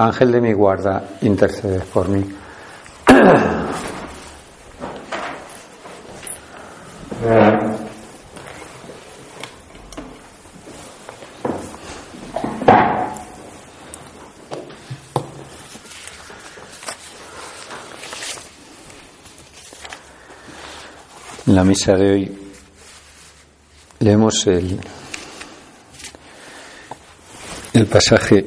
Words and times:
Ángel 0.00 0.32
de 0.32 0.40
mi 0.40 0.54
guarda, 0.54 1.04
intercede 1.20 1.80
por 1.80 2.08
mí. 2.08 2.24
En 21.46 21.54
la 21.56 21.62
misa 21.62 21.94
de 21.94 22.10
hoy 22.10 22.52
leemos 23.98 24.46
el, 24.46 24.80
el 27.74 27.86
pasaje 27.86 28.46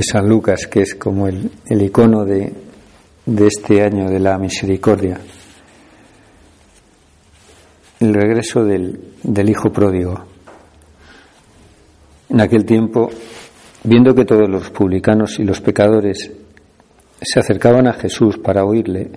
de 0.00 0.04
San 0.04 0.26
Lucas, 0.26 0.66
que 0.66 0.80
es 0.80 0.94
como 0.94 1.28
el, 1.28 1.50
icono 1.68 2.24
de, 2.24 2.50
este 3.26 3.82
año 3.82 4.08
de 4.08 4.18
la 4.18 4.38
misericordia. 4.38 5.20
El 8.00 8.14
regreso 8.14 8.64
del, 8.64 8.98
del 9.22 9.50
Hijo 9.50 9.70
pródigo. 9.70 10.24
En 12.30 12.40
aquel 12.40 12.64
tiempo, 12.64 13.10
viendo 13.84 14.14
que 14.14 14.24
todos 14.24 14.48
los 14.48 14.70
publicanos 14.70 15.38
y 15.38 15.44
los 15.44 15.60
pecadores 15.60 16.32
se 17.20 17.38
acercaban 17.38 17.86
a 17.86 17.92
Jesús 17.92 18.38
para 18.38 18.64
oírle, 18.64 19.10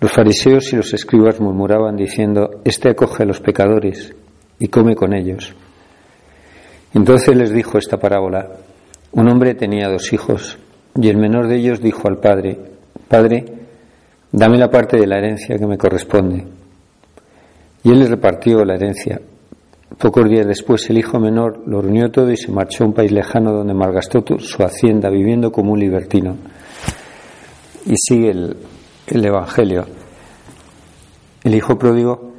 los 0.00 0.10
fariseos 0.10 0.72
y 0.72 0.76
los 0.76 0.92
escribas 0.94 1.38
murmuraban 1.38 1.94
diciendo, 1.94 2.60
Este 2.64 2.90
acoge 2.90 3.22
a 3.22 3.26
los 3.26 3.38
pecadores 3.38 4.12
y 4.58 4.66
come 4.66 4.96
con 4.96 5.14
ellos. 5.14 5.54
Entonces 6.92 7.36
les 7.36 7.52
dijo 7.52 7.78
esta 7.78 7.98
parábola, 7.98 8.48
un 9.14 9.28
hombre 9.28 9.54
tenía 9.54 9.88
dos 9.88 10.12
hijos 10.12 10.58
y 11.00 11.08
el 11.08 11.16
menor 11.16 11.46
de 11.46 11.56
ellos 11.56 11.80
dijo 11.80 12.08
al 12.08 12.18
padre, 12.18 12.58
Padre, 13.08 13.44
dame 14.32 14.58
la 14.58 14.70
parte 14.70 14.96
de 14.96 15.06
la 15.06 15.18
herencia 15.18 15.56
que 15.56 15.66
me 15.66 15.78
corresponde. 15.78 16.44
Y 17.84 17.90
él 17.90 18.00
le 18.00 18.06
repartió 18.06 18.64
la 18.64 18.74
herencia. 18.74 19.20
Pocos 19.98 20.28
días 20.28 20.46
después 20.46 20.90
el 20.90 20.98
hijo 20.98 21.20
menor 21.20 21.62
lo 21.66 21.80
reunió 21.80 22.10
todo 22.10 22.30
y 22.32 22.36
se 22.36 22.50
marchó 22.50 22.82
a 22.82 22.88
un 22.88 22.92
país 22.92 23.12
lejano 23.12 23.52
donde 23.52 23.74
malgastó 23.74 24.24
su 24.38 24.62
hacienda 24.64 25.10
viviendo 25.10 25.52
como 25.52 25.72
un 25.72 25.78
libertino. 25.78 26.36
Y 27.86 27.94
sigue 27.96 28.30
el, 28.30 28.56
el 29.06 29.24
Evangelio. 29.24 29.84
El 31.44 31.54
hijo 31.54 31.78
pródigo 31.78 32.32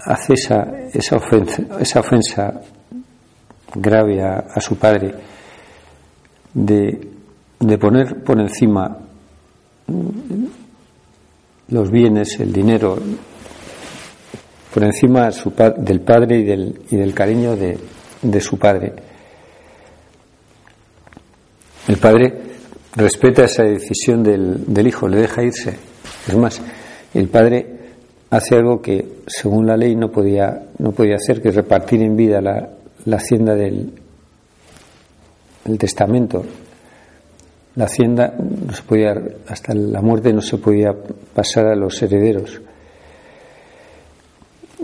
hace 0.00 0.34
esa 0.34 1.16
ofensa 2.00 2.60
grave 3.74 4.22
a, 4.22 4.60
su 4.60 4.76
padre 4.76 5.14
de, 6.52 7.08
de, 7.58 7.78
poner 7.78 8.22
por 8.22 8.40
encima 8.40 8.98
los 11.68 11.90
bienes, 11.90 12.38
el 12.40 12.52
dinero, 12.52 12.98
por 14.72 14.84
encima 14.84 15.30
del 15.76 16.00
padre 16.00 16.38
y 16.38 16.44
del, 16.44 16.80
y 16.90 16.96
del 16.96 17.14
cariño 17.14 17.56
de, 17.56 17.78
de 18.22 18.40
su 18.40 18.58
padre. 18.58 18.92
El 21.88 21.96
padre 21.98 22.32
respeta 22.96 23.44
esa 23.44 23.64
decisión 23.64 24.22
del, 24.22 24.64
del, 24.72 24.86
hijo, 24.86 25.08
le 25.08 25.18
deja 25.20 25.42
irse. 25.42 25.76
Es 26.26 26.36
más, 26.36 26.60
el 27.12 27.28
padre 27.28 27.66
hace 28.30 28.54
algo 28.54 28.80
que 28.80 29.20
según 29.26 29.66
la 29.66 29.76
ley 29.76 29.94
no 29.94 30.10
podía, 30.10 30.62
no 30.78 30.92
podía 30.92 31.16
hacer, 31.16 31.42
que 31.42 31.48
es 31.48 31.54
repartir 31.54 32.00
en 32.00 32.16
vida 32.16 32.40
la, 32.40 32.70
la 33.04 33.16
hacienda 33.16 33.54
del 33.54 33.92
el 35.64 35.78
testamento. 35.78 36.44
La 37.76 37.86
hacienda 37.86 38.34
no 38.38 38.72
se 38.72 38.82
podía, 38.82 39.14
hasta 39.48 39.74
la 39.74 40.00
muerte 40.00 40.32
no 40.32 40.40
se 40.40 40.58
podía 40.58 40.94
pasar 41.34 41.66
a 41.66 41.74
los 41.74 42.00
herederos. 42.02 42.60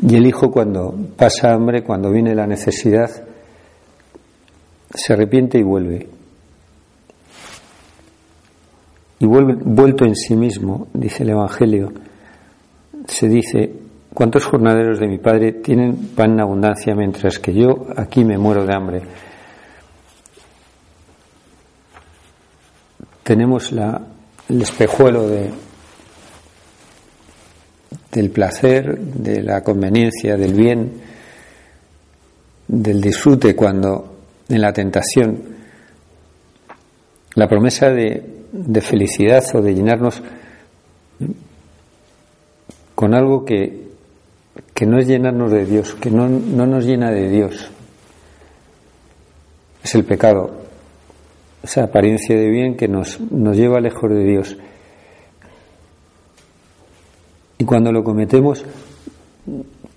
Y 0.02 0.16
el 0.16 0.26
hijo 0.26 0.50
cuando 0.50 0.94
pasa 1.16 1.52
hambre, 1.52 1.84
cuando 1.84 2.10
viene 2.10 2.34
la 2.34 2.46
necesidad, 2.46 3.10
se 4.92 5.12
arrepiente 5.12 5.58
y 5.58 5.62
vuelve. 5.62 6.08
Y 9.20 9.26
vuelve, 9.26 9.54
vuelto 9.62 10.06
en 10.06 10.16
sí 10.16 10.34
mismo, 10.34 10.88
dice 10.94 11.22
el 11.22 11.30
Evangelio, 11.30 11.92
se 13.06 13.28
dice, 13.28 13.72
¿Cuántos 14.20 14.44
jornaderos 14.44 15.00
de 15.00 15.08
mi 15.08 15.16
padre 15.16 15.50
tienen 15.50 16.08
pan 16.08 16.32
en 16.32 16.40
abundancia 16.40 16.94
mientras 16.94 17.38
que 17.38 17.54
yo 17.54 17.86
aquí 17.96 18.22
me 18.22 18.36
muero 18.36 18.66
de 18.66 18.74
hambre? 18.74 19.00
Tenemos 23.22 23.72
la, 23.72 23.98
el 24.46 24.60
espejuelo 24.60 25.26
de, 25.26 25.50
del 28.12 28.30
placer, 28.30 28.98
de 28.98 29.42
la 29.42 29.62
conveniencia, 29.62 30.36
del 30.36 30.52
bien, 30.52 31.00
del 32.68 33.00
disfrute 33.00 33.56
cuando 33.56 34.18
en 34.50 34.60
la 34.60 34.70
tentación 34.74 35.42
la 37.36 37.48
promesa 37.48 37.88
de, 37.88 38.42
de 38.52 38.80
felicidad 38.82 39.42
o 39.54 39.62
de 39.62 39.74
llenarnos 39.74 40.22
con 42.94 43.14
algo 43.14 43.46
que 43.46 43.88
que 44.80 44.86
no 44.86 44.98
es 44.98 45.06
llenarnos 45.06 45.52
de 45.52 45.66
Dios, 45.66 45.94
que 46.00 46.10
no, 46.10 46.26
nos 46.26 46.86
llena 46.86 47.10
de 47.10 47.28
Dios. 47.28 47.68
Es 49.84 49.94
el 49.94 50.04
pecado, 50.04 50.52
esa 51.62 51.84
apariencia 51.84 52.34
de 52.34 52.48
bien 52.48 52.78
que 52.78 52.88
nos, 52.88 53.20
nos 53.20 53.58
lleva 53.58 53.78
lejos 53.78 54.08
de 54.08 54.24
Dios. 54.24 54.56
Y 57.58 57.64
cuando 57.66 57.92
lo 57.92 58.02
cometemos, 58.02 58.64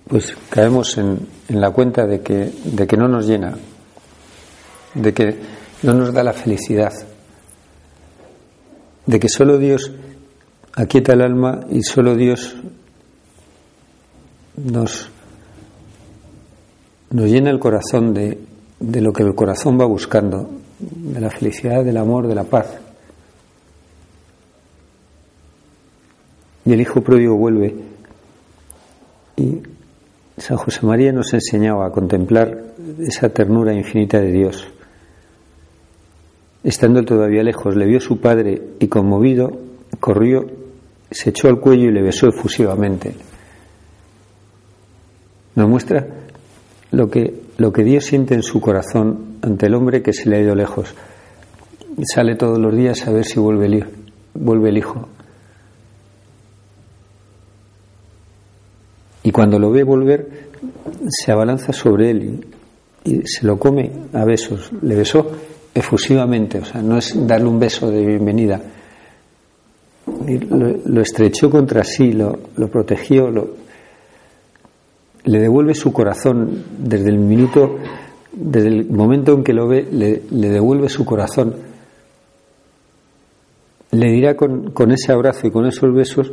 pues 0.06 0.36
caemos 0.50 0.98
en, 0.98 1.28
en, 1.48 1.60
la 1.62 1.70
cuenta 1.70 2.04
de 2.04 2.20
que, 2.20 2.52
de 2.64 2.86
que 2.86 2.96
no 2.98 3.08
nos 3.08 3.26
llena, 3.26 3.56
de 4.92 5.14
que 5.14 5.38
no 5.82 5.94
nos 5.94 6.12
da 6.12 6.22
la 6.22 6.34
felicidad, 6.34 6.92
de 9.06 9.18
que 9.18 9.30
solo 9.30 9.56
Dios 9.56 9.92
aquieta 10.74 11.14
el 11.14 11.22
alma 11.22 11.60
y 11.70 11.82
solo 11.82 12.14
Dios 12.16 12.54
nos, 14.56 15.10
nos 17.10 17.30
llena 17.30 17.50
el 17.50 17.58
corazón 17.58 18.14
de, 18.14 18.38
de 18.80 19.00
lo 19.00 19.12
que 19.12 19.22
el 19.22 19.34
corazón 19.34 19.78
va 19.80 19.86
buscando, 19.86 20.48
de 20.78 21.20
la 21.20 21.30
felicidad, 21.30 21.84
del 21.84 21.96
amor, 21.96 22.26
de 22.26 22.34
la 22.34 22.44
paz. 22.44 22.78
Y 26.64 26.72
el 26.72 26.80
Hijo 26.80 27.02
Pródigo 27.02 27.36
vuelve. 27.36 27.74
Y 29.36 29.60
San 30.36 30.56
José 30.56 30.86
María 30.86 31.12
nos 31.12 31.32
enseñaba 31.34 31.86
a 31.86 31.90
contemplar 31.90 32.74
esa 33.00 33.28
ternura 33.28 33.74
infinita 33.74 34.20
de 34.20 34.32
Dios. 34.32 34.66
Estando 36.62 37.04
todavía 37.04 37.42
lejos, 37.42 37.76
le 37.76 37.86
vio 37.86 38.00
su 38.00 38.20
padre 38.20 38.60
y 38.80 38.88
conmovido, 38.88 39.50
corrió, 40.00 40.46
se 41.10 41.30
echó 41.30 41.48
al 41.48 41.60
cuello 41.60 41.90
y 41.90 41.92
le 41.92 42.02
besó 42.02 42.28
efusivamente. 42.28 43.14
Nos 45.54 45.68
muestra 45.68 46.06
lo 46.90 47.08
que, 47.08 47.42
lo 47.58 47.72
que 47.72 47.84
Dios 47.84 48.04
siente 48.04 48.34
en 48.34 48.42
su 48.42 48.60
corazón 48.60 49.38
ante 49.42 49.66
el 49.66 49.74
hombre 49.74 50.02
que 50.02 50.12
se 50.12 50.28
le 50.28 50.36
ha 50.36 50.40
ido 50.40 50.54
lejos. 50.54 50.94
Sale 52.02 52.34
todos 52.34 52.58
los 52.58 52.74
días 52.74 53.06
a 53.06 53.12
ver 53.12 53.24
si 53.24 53.38
vuelve 53.38 53.66
el, 53.66 53.84
vuelve 54.34 54.70
el 54.70 54.78
hijo. 54.78 55.08
Y 59.22 59.30
cuando 59.30 59.58
lo 59.58 59.70
ve 59.70 59.84
volver, 59.84 60.48
se 61.08 61.32
abalanza 61.32 61.72
sobre 61.72 62.10
él 62.10 62.46
y, 63.04 63.22
se 63.26 63.46
lo 63.46 63.58
come 63.58 63.90
a 64.12 64.24
besos. 64.24 64.70
Le 64.82 64.96
besó 64.96 65.30
efusivamente, 65.72 66.58
o 66.58 66.64
sea, 66.64 66.82
no 66.82 66.98
es 66.98 67.14
darle 67.26 67.48
un 67.48 67.58
beso 67.58 67.90
de 67.90 68.04
bienvenida. 68.04 68.60
Lo, 70.50 71.00
estrechó 71.00 71.48
contra 71.48 71.84
sí, 71.84 72.12
lo, 72.12 72.38
lo 72.56 72.68
protegió, 72.68 73.30
lo, 73.30 73.63
le 75.24 75.38
devuelve 75.40 75.74
su 75.74 75.92
corazón 75.92 76.64
desde 76.78 77.08
el 77.08 77.18
minuto, 77.18 77.76
desde 78.32 78.68
el 78.68 78.90
momento 78.90 79.32
en 79.32 79.42
que 79.42 79.54
lo 79.54 79.66
ve, 79.66 79.86
le, 79.90 80.20
devuelve 80.30 80.88
su 80.88 81.04
corazón. 81.04 81.54
Le 83.90 84.10
dirá 84.10 84.36
con, 84.36 84.90
ese 84.90 85.12
abrazo 85.12 85.46
y 85.46 85.50
con 85.50 85.66
esos 85.66 85.94
besos 85.94 86.32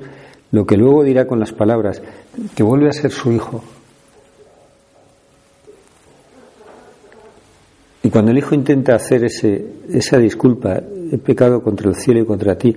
lo 0.51 0.65
que 0.65 0.75
luego 0.75 1.03
dirá 1.03 1.25
con 1.25 1.39
las 1.39 1.53
palabras, 1.53 2.01
que 2.53 2.63
vuelve 2.63 2.89
a 2.89 2.93
ser 2.93 3.11
su 3.11 3.31
hijo. 3.31 3.63
Y 8.03 8.09
cuando 8.09 8.31
el 8.31 8.39
hijo 8.39 8.55
intenta 8.55 8.95
hacer 8.95 9.23
ese, 9.23 9.73
esa 9.89 10.17
disculpa, 10.17 10.81
he 11.11 11.17
pecado 11.17 11.61
contra 11.61 11.87
el 11.87 11.95
cielo 11.95 12.21
y 12.21 12.25
contra 12.25 12.57
ti, 12.57 12.75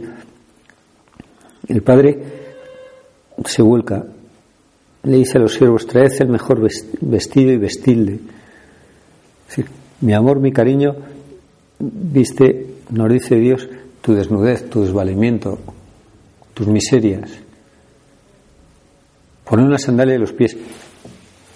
el 1.66 1.82
padre 1.82 2.20
se 3.46 3.62
vuelca 3.62 4.04
le 5.04 5.18
dice 5.18 5.38
a 5.38 5.40
los 5.40 5.54
siervos, 5.54 5.86
traed 5.86 6.12
el 6.20 6.28
mejor 6.28 6.60
vestido 7.00 7.52
y 7.52 7.56
vestidle. 7.56 8.18
mi 10.00 10.14
amor, 10.14 10.40
mi 10.40 10.52
cariño, 10.52 10.96
viste, 11.78 12.66
nos 12.90 13.12
dice 13.12 13.36
Dios, 13.36 13.68
tu 14.00 14.14
desnudez, 14.14 14.68
tu 14.68 14.82
desvalimiento, 14.82 15.58
tus 16.54 16.66
miserias. 16.66 17.30
Poner 19.44 19.66
una 19.66 19.78
sandalia 19.78 20.14
de 20.14 20.20
los 20.20 20.32
pies, 20.32 20.56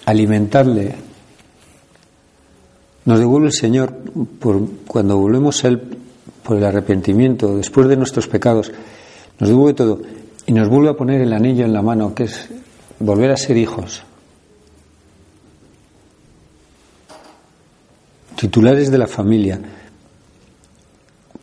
alimentarle. 0.05 0.95
Nos 3.05 3.19
devuelve 3.19 3.47
el 3.47 3.53
Señor 3.53 3.97
cuando 4.87 5.17
volvemos 5.17 5.63
a 5.65 5.69
Él 5.69 5.81
por 6.43 6.57
el 6.57 6.63
arrepentimiento, 6.63 7.57
después 7.57 7.87
de 7.87 7.97
nuestros 7.97 8.27
pecados, 8.27 8.71
nos 9.39 9.49
devuelve 9.49 9.73
todo 9.73 10.01
y 10.45 10.53
nos 10.53 10.69
vuelve 10.69 10.89
a 10.89 10.93
poner 10.93 11.21
el 11.21 11.33
anillo 11.33 11.65
en 11.65 11.73
la 11.73 11.81
mano, 11.81 12.13
que 12.13 12.23
es 12.23 12.49
volver 12.99 13.31
a 13.31 13.37
ser 13.37 13.57
hijos, 13.57 14.03
titulares 18.35 18.91
de 18.91 18.97
la 18.97 19.07
familia, 19.07 19.59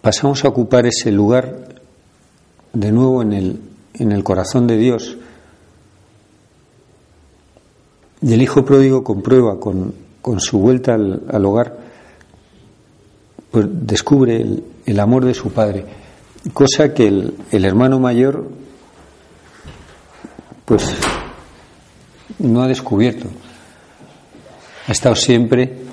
pasamos 0.00 0.44
a 0.44 0.48
ocupar 0.48 0.86
ese 0.86 1.10
lugar 1.10 1.68
de 2.72 2.92
nuevo 2.92 3.22
en 3.22 3.32
el, 3.32 3.60
en 3.94 4.12
el 4.12 4.22
corazón 4.22 4.66
de 4.66 4.76
Dios. 4.76 5.16
Y 8.22 8.32
el 8.32 8.42
hijo 8.42 8.64
pródigo 8.64 9.04
comprueba 9.04 9.60
con, 9.60 9.94
con 10.22 10.40
su 10.40 10.58
vuelta 10.58 10.94
al, 10.94 11.44
hogar, 11.44 11.78
pues 13.50 13.66
descubre 13.70 14.36
el, 14.36 14.64
el, 14.84 15.00
amor 15.00 15.24
de 15.24 15.34
su 15.34 15.50
padre, 15.50 15.84
cosa 16.52 16.92
que 16.94 17.06
el, 17.06 17.34
el 17.50 17.64
hermano 17.64 18.00
mayor 18.00 18.48
pues 20.66 20.96
no 22.38 22.62
ha 22.62 22.68
descubierto. 22.68 23.28
Ha 24.86 24.92
estado 24.92 25.14
siempre 25.16 25.86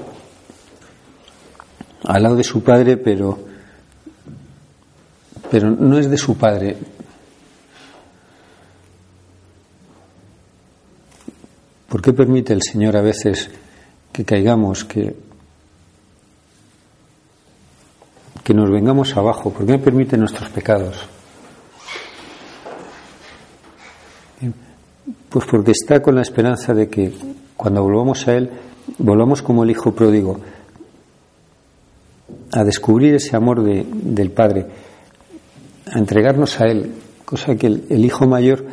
al 2.04 2.22
lado 2.22 2.36
de 2.36 2.44
su 2.44 2.64
padre, 2.64 2.98
pero, 2.98 3.40
pero 5.50 5.72
no 5.72 5.98
es 5.98 6.10
de 6.10 6.18
su 6.18 6.38
padre. 6.38 6.78
¿Por 11.88 12.02
qué 12.02 12.12
permite 12.12 12.54
el 12.54 12.62
Señor 12.62 12.98
a 12.98 13.02
veces 13.02 13.50
que 14.12 14.26
caigamos, 14.26 14.84
que, 14.84 15.16
que 18.44 18.54
nos 18.54 18.70
vengamos 18.70 19.16
abajo? 19.16 19.52
¿Por 19.52 19.66
qué 19.66 19.78
permite 19.78 20.18
nuestros 20.18 20.50
pecados? 20.50 21.08
Pues 25.34 25.48
porque 25.50 25.72
está 25.72 26.00
con 26.00 26.14
la 26.14 26.22
esperanza 26.22 26.76
de 26.76 26.88
que 26.88 27.12
cuando 27.58 27.82
volvamos 27.82 28.28
a 28.28 28.36
Él, 28.36 28.52
volvamos 29.00 29.42
como 29.42 29.64
el 29.64 29.72
Hijo 29.72 29.92
pródigo, 29.92 30.40
a 32.52 32.64
descubrir 32.64 33.16
ese 33.16 33.36
amor 33.36 33.64
de, 33.64 33.84
del 33.84 34.30
Padre, 34.30 34.68
a 35.92 35.98
entregarnos 35.98 36.62
a 36.62 36.66
Él, 36.66 36.92
cosa 37.26 37.56
que 37.56 37.66
el, 37.66 38.06
Hijo 38.06 38.28
mayor 38.28 38.64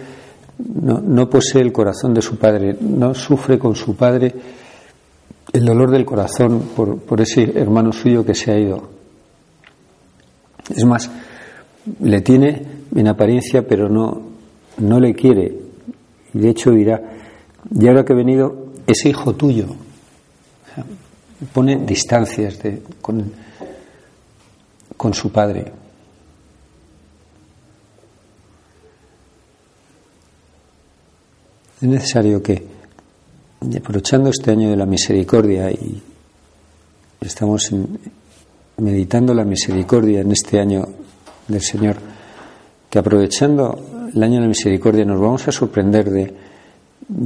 no, 0.58 1.00
no, 1.00 1.30
posee 1.30 1.62
el 1.62 1.72
corazón 1.72 2.12
de 2.12 2.20
su 2.20 2.36
Padre, 2.36 2.76
no 2.78 3.14
sufre 3.14 3.58
con 3.58 3.74
su 3.74 3.96
Padre 3.96 4.34
el 5.54 5.64
dolor 5.64 5.90
del 5.90 6.04
corazón 6.04 6.72
por, 6.76 6.98
por 6.98 7.22
ese 7.22 7.58
hermano 7.58 7.90
suyo 7.90 8.22
que 8.22 8.34
se 8.34 8.52
ha 8.52 8.58
ido. 8.58 8.86
Es 10.68 10.84
más, 10.84 11.10
le 12.02 12.20
tiene 12.20 12.66
en 12.94 13.08
apariencia, 13.08 13.66
pero 13.66 13.88
no, 13.88 14.20
no 14.76 15.00
le 15.00 15.14
quiere, 15.14 15.59
y 16.34 16.38
de 16.38 16.48
hecho 16.50 16.70
dirá, 16.70 17.00
y 17.70 17.88
ahora 17.88 18.04
que 18.04 18.12
he 18.12 18.16
venido, 18.16 18.70
ese 18.86 19.08
hijo 19.08 19.34
tuyo. 19.34 19.66
pone 21.52 21.76
distancias 21.84 22.58
de, 22.62 22.82
con, 23.00 23.32
con 24.96 25.14
su 25.14 25.30
padre. 25.30 25.72
Es 31.80 31.88
necesario 31.88 32.42
que, 32.42 32.62
aprovechando 33.76 34.28
este 34.28 34.50
año 34.50 34.70
de 34.70 34.76
la 34.76 34.84
misericordia 34.84 35.70
y 35.70 36.02
estamos 37.20 37.70
meditando 38.76 39.32
la 39.32 39.44
misericordia 39.44 40.20
en 40.20 40.32
este 40.32 40.60
año 40.60 40.86
del 41.48 41.62
Señor, 41.62 41.96
que 42.88 42.98
aprovechando 42.98 43.99
el 44.14 44.22
año 44.22 44.34
de 44.36 44.40
la 44.42 44.48
misericordia 44.48 45.04
nos 45.04 45.20
vamos 45.20 45.46
a 45.46 45.52
sorprender 45.52 46.10
de, 46.10 46.34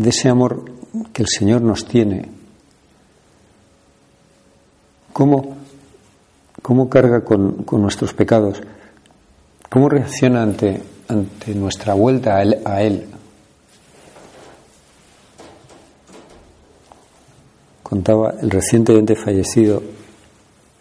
ese 0.08 0.28
amor 0.28 0.64
que 1.12 1.22
el 1.22 1.28
Señor 1.28 1.62
nos 1.62 1.86
tiene. 1.86 2.28
¿Cómo, 5.12 5.56
cómo 6.62 6.88
carga 6.88 7.22
con, 7.22 7.64
nuestros 7.72 8.12
pecados? 8.14 8.60
¿Cómo 9.70 9.88
reacciona 9.88 10.42
ante, 10.42 10.82
ante 11.08 11.54
nuestra 11.54 11.94
vuelta 11.94 12.36
a 12.36 12.42
Él, 12.42 12.58
a 12.64 12.82
él? 12.82 13.06
Contaba 17.82 18.34
el 18.40 18.50
recientemente 18.50 19.14
fallecido 19.14 19.82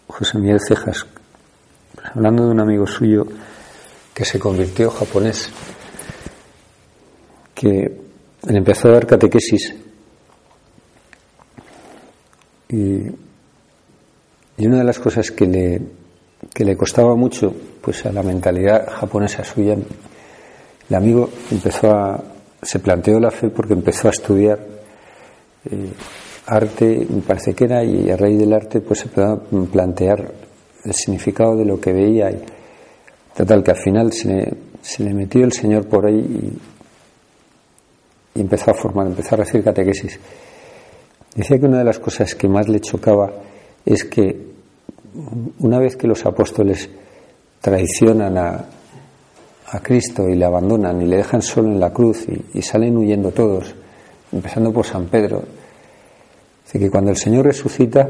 José 0.08 0.38
Miguel 0.38 0.60
Cejas, 0.60 1.06
hablando 2.14 2.44
de 2.44 2.50
un 2.50 2.60
amigo 2.60 2.86
suyo 2.86 3.26
que 4.12 4.24
se 4.24 4.38
convirtió 4.38 4.90
japonés 4.90 5.50
que 7.54 8.00
empezó 8.46 8.88
a 8.88 8.92
dar 8.92 9.06
catequesis. 9.06 9.74
Y, 12.68 13.24
una 14.58 14.78
de 14.78 14.84
las 14.84 14.98
cosas 14.98 15.30
que 15.30 15.46
le, 15.46 15.80
que 16.52 16.64
le 16.64 16.76
costaba 16.76 17.14
mucho 17.14 17.54
pues 17.80 18.06
a 18.06 18.12
la 18.12 18.22
mentalidad 18.22 18.88
japonesa 18.88 19.44
suya 19.44 19.76
el 20.88 20.94
amigo 20.94 21.28
empezó 21.50 21.90
a 21.90 22.22
se 22.62 22.78
planteó 22.78 23.20
la 23.20 23.30
fe 23.30 23.50
porque 23.50 23.74
empezó 23.74 24.08
a 24.08 24.12
estudiar 24.12 24.58
eh, 25.70 25.90
arte 26.46 27.06
me 27.10 27.20
parece 27.22 27.52
que 27.54 27.64
era 27.64 27.84
y 27.84 28.10
a 28.10 28.16
raíz 28.16 28.38
del 28.38 28.52
arte 28.52 28.80
pues 28.80 29.00
se 29.00 29.06
empezó 29.06 29.32
a 29.32 29.40
plantear 29.70 30.32
el 30.84 30.92
significado 30.94 31.56
de 31.56 31.64
lo 31.64 31.80
que 31.80 31.92
veía. 31.92 32.30
Y 32.30 32.42
total 33.36 33.62
que 33.62 33.70
al 33.70 33.76
final 33.78 34.12
se, 34.12 34.52
se 34.82 35.02
le 35.02 35.14
metió 35.14 35.44
el 35.44 35.52
señor 35.52 35.86
por 35.88 36.06
ahí 36.06 36.18
y 36.18 36.58
y 38.34 38.40
empezó 38.40 38.70
a 38.70 38.74
formar, 38.74 39.06
empezó 39.06 39.34
a 39.34 39.38
recibir 39.38 39.64
catequesis. 39.64 40.18
Decía 41.34 41.58
que 41.58 41.66
una 41.66 41.78
de 41.78 41.84
las 41.84 41.98
cosas 41.98 42.34
que 42.34 42.48
más 42.48 42.68
le 42.68 42.80
chocaba 42.80 43.32
es 43.84 44.04
que 44.04 44.54
una 45.60 45.78
vez 45.78 45.96
que 45.96 46.06
los 46.06 46.24
apóstoles 46.26 46.88
traicionan 47.60 48.36
a, 48.36 48.64
a 49.74 49.80
Cristo 49.80 50.28
y 50.28 50.36
le 50.36 50.44
abandonan 50.44 51.02
y 51.02 51.06
le 51.06 51.16
dejan 51.16 51.42
solo 51.42 51.68
en 51.68 51.80
la 51.80 51.92
cruz 51.92 52.26
y, 52.52 52.62
salen 52.62 52.96
huyendo 52.96 53.30
todos, 53.32 53.74
empezando 54.30 54.72
por 54.72 54.86
San 54.86 55.06
Pedro, 55.06 55.42
dice 56.64 56.78
que 56.78 56.90
cuando 56.90 57.10
el 57.10 57.16
Señor 57.16 57.46
resucita, 57.46 58.08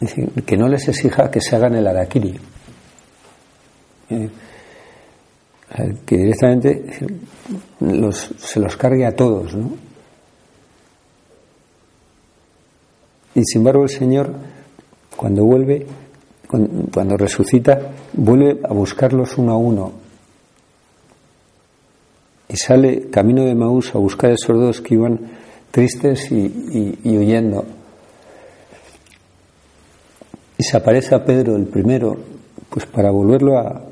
dice 0.00 0.28
que 0.44 0.56
no 0.56 0.68
les 0.68 0.86
exija 0.88 1.30
que 1.30 1.40
se 1.40 1.56
hagan 1.56 1.74
el 1.74 1.86
araquiri. 1.86 2.38
Eh, 4.10 4.28
que 6.04 6.16
directamente 6.16 6.84
se 8.38 8.60
los 8.60 8.76
cargue 8.76 9.04
a 9.04 9.14
todos, 9.14 9.54
¿no? 9.54 9.86
Y 13.36 13.42
sin 13.44 13.60
embargo 13.60 13.82
el 13.82 13.90
Señor, 13.90 14.32
cuando 15.14 15.44
vuelve, 15.44 15.86
cuando 16.48 17.18
resucita, 17.18 17.92
vuelve 18.14 18.60
a 18.64 18.72
buscarlos 18.72 19.36
uno 19.36 19.52
a 19.52 19.56
uno. 19.58 19.92
Y 22.48 22.56
sale 22.56 23.10
camino 23.10 23.44
de 23.44 23.54
Maús 23.54 23.94
a 23.94 23.98
buscar 23.98 24.30
a 24.30 24.34
esos 24.34 24.56
dos 24.56 24.80
que 24.80 24.94
iban 24.94 25.20
tristes 25.70 26.32
y, 26.32 26.98
huyendo. 27.04 27.66
Y 30.56 30.62
se 30.62 30.78
aparece 30.78 31.14
a 31.14 31.22
Pedro 31.22 31.56
el 31.56 31.66
primero, 31.66 32.16
pues 32.70 32.86
para 32.86 33.10
volverlo 33.10 33.58
a, 33.58 33.82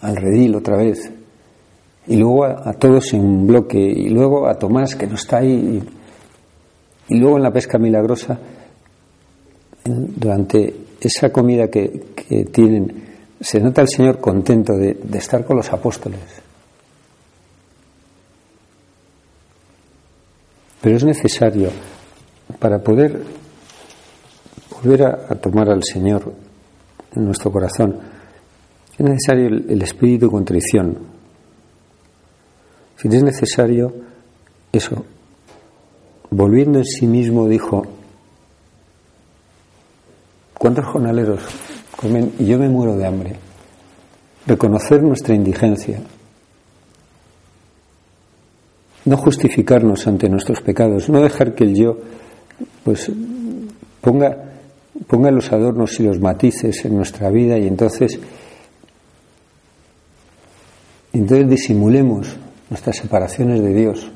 al 0.00 0.16
redil 0.16 0.54
otra 0.54 0.76
vez. 0.76 1.10
Y 2.06 2.16
luego 2.16 2.44
a, 2.44 2.72
todos 2.74 3.12
en 3.12 3.20
un 3.20 3.46
bloque. 3.46 3.78
Y 3.78 4.08
luego 4.10 4.48
a 4.48 4.54
Tomás, 4.58 4.96
que 4.96 5.06
no 5.06 5.14
está 5.14 5.38
ahí. 5.38 5.82
Y, 7.08 7.14
luego 7.18 7.36
en 7.36 7.42
la 7.42 7.52
pesca 7.52 7.78
milagrosa, 7.78 8.38
durante 9.84 10.74
esa 11.00 11.30
comida 11.30 11.68
que, 11.68 11.88
tienen, 12.52 13.04
se 13.40 13.60
nota 13.60 13.82
el 13.82 13.88
Señor 13.88 14.20
contento 14.20 14.74
de, 14.74 14.94
de 14.94 15.18
estar 15.18 15.44
con 15.44 15.56
los 15.56 15.72
apóstoles. 15.72 16.20
Pero 20.80 20.96
es 20.96 21.04
necesario 21.04 21.70
para 22.58 22.78
poder 22.78 23.22
volver 24.82 25.02
a, 25.02 25.34
tomar 25.36 25.68
al 25.68 25.82
Señor 25.84 26.32
en 27.14 27.24
nuestro 27.24 27.52
corazón, 27.52 27.98
es 29.00 29.06
necesario 29.06 29.46
el, 29.46 29.82
espíritu 29.82 30.26
de 30.26 30.30
contrición. 30.30 30.98
Si 32.96 33.08
es 33.08 33.22
necesario 33.22 33.94
eso, 34.70 35.06
volviendo 36.30 36.80
en 36.80 36.84
sí 36.84 37.06
mismo, 37.06 37.48
dijo, 37.48 37.82
¿cuántos 40.58 40.84
jornaleros 40.84 41.40
comen 41.96 42.32
y 42.38 42.44
yo 42.44 42.58
me 42.58 42.68
muero 42.68 42.94
de 42.94 43.06
hambre? 43.06 43.36
Reconocer 44.46 45.02
nuestra 45.02 45.34
indigencia, 45.34 46.02
no 49.06 49.16
justificarnos 49.16 50.06
ante 50.06 50.28
nuestros 50.28 50.60
pecados, 50.60 51.08
no 51.08 51.22
dejar 51.22 51.54
que 51.54 51.64
el 51.64 51.74
yo 51.74 51.96
pues 52.84 53.10
ponga 54.02 54.50
ponga 55.06 55.30
los 55.30 55.50
adornos 55.52 55.98
y 56.00 56.02
los 56.02 56.20
matices 56.20 56.84
en 56.84 56.96
nuestra 56.96 57.30
vida 57.30 57.58
y 57.58 57.66
entonces 57.66 58.20
entonces 61.12 61.48
disimulemos 61.48 62.36
nuestras 62.68 62.96
separaciones 62.96 63.62
de 63.62 63.74
Dios. 63.74 64.10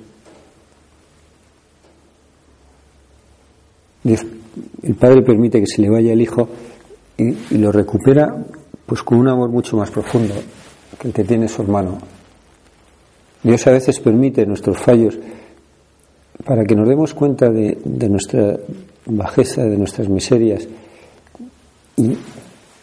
el 4.04 4.94
Padre 4.96 5.22
permite 5.22 5.60
que 5.60 5.66
se 5.66 5.80
le 5.80 5.88
vaya 5.88 6.12
el 6.12 6.20
Hijo 6.20 6.48
y, 7.16 7.54
y 7.54 7.58
lo 7.58 7.72
recupera 7.72 8.36
pues 8.84 9.02
con 9.02 9.18
un 9.18 9.28
amor 9.28 9.48
mucho 9.48 9.78
más 9.78 9.90
profundo 9.90 10.34
que 11.00 11.08
el 11.08 11.14
que 11.14 11.24
tiene 11.24 11.48
su 11.48 11.62
hermano. 11.62 11.98
Dios 13.42 13.66
a 13.66 13.72
veces 13.72 14.00
permite 14.00 14.46
nuestros 14.46 14.78
fallos 14.78 15.18
para 16.44 16.64
que 16.64 16.74
nos 16.74 16.88
demos 16.88 17.14
cuenta 17.14 17.50
de, 17.50 17.78
nuestra 18.08 18.56
bajeza, 19.06 19.64
de 19.64 19.76
nuestras 19.76 20.08
miserias 20.08 20.66
y, 21.96 22.16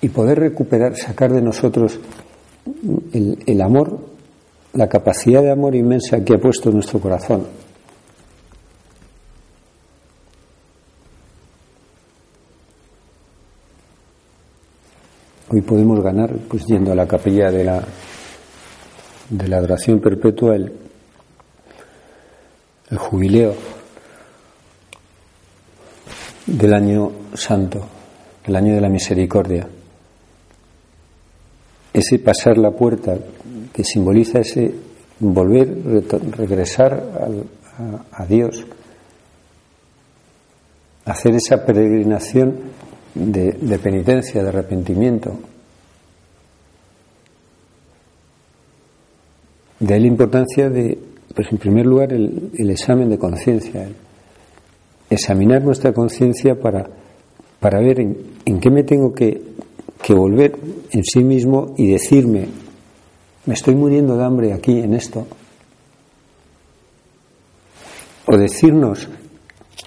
poder 0.09 0.39
recuperar, 0.39 0.95
sacar 0.95 1.31
de 1.31 1.41
nosotros 1.41 1.99
el, 3.13 3.61
amor, 3.61 3.99
la 4.73 4.87
capacidad 4.87 5.41
de 5.41 5.51
amor 5.51 5.75
inmensa 5.75 6.23
que 6.23 6.35
ha 6.35 6.37
puesto 6.37 6.69
en 6.69 6.75
nuestro 6.75 6.99
corazón. 6.99 7.47
Hoy 15.49 15.61
podemos 15.61 16.01
ganar 16.01 16.31
pues 16.47 16.65
yendo 16.65 16.93
a 16.93 16.95
la 16.95 17.07
capilla 17.07 17.51
de 17.51 17.63
la 17.65 17.83
de 19.31 19.47
la 19.47 19.57
adoración 19.57 19.99
perpetua 19.99 20.55
el, 20.55 20.73
el 22.89 22.97
jubileo 22.97 23.55
del 26.45 26.73
año 26.73 27.11
santo, 27.33 27.87
el 28.43 28.55
año 28.55 28.75
de 28.75 28.81
la 28.81 28.89
misericordia. 28.89 29.67
Ese 31.93 32.19
pasar 32.19 32.57
la 32.57 32.71
puerta 32.71 33.17
que 33.73 33.83
simboliza 33.83 34.39
ese 34.39 34.73
volver, 35.19 35.69
regresar 36.37 36.93
a, 36.93 38.21
a 38.23 38.25
Dios, 38.25 38.65
hacer 41.05 41.35
esa 41.35 41.65
peregrinación 41.65 42.55
de, 43.13 43.79
penitencia, 43.81 44.41
de 44.41 44.49
arrepentimiento, 44.49 45.37
De 49.79 49.95
ahí 49.95 50.01
la 50.01 50.07
importancia 50.07 50.69
de, 50.69 50.95
pues 51.33 51.51
en 51.51 51.57
primer 51.57 51.87
lugar, 51.87 52.13
el, 52.13 52.69
examen 52.69 53.09
de 53.09 53.17
conciencia, 53.17 53.89
examinar 55.09 55.63
nuestra 55.63 55.91
conciencia 55.91 56.53
para, 56.53 56.87
para 57.59 57.79
ver 57.79 57.99
en, 57.99 58.59
qué 58.59 58.69
me 58.69 58.83
tengo 58.83 59.11
que, 59.11 59.41
que 60.03 60.13
volver 60.13 60.57
en 60.91 61.03
sí 61.03 61.23
mismo 61.23 61.73
y 61.77 61.91
decirme, 61.91 62.47
me 63.45 63.53
estoy 63.53 63.75
muriendo 63.75 64.17
de 64.17 64.23
hambre 64.23 64.53
aquí 64.53 64.79
en 64.79 64.93
esto. 64.93 65.27
O 68.25 68.37
decirnos, 68.37 69.07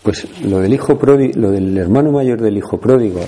pues 0.02 0.26
lo 0.42 0.60
del 0.60 0.74
hijo 0.74 0.98
pródigo, 0.98 1.32
lo 1.38 1.50
del 1.50 1.76
hermano 1.76 2.12
mayor 2.12 2.40
del 2.40 2.58
hijo 2.58 2.78
pródigo, 2.78 3.20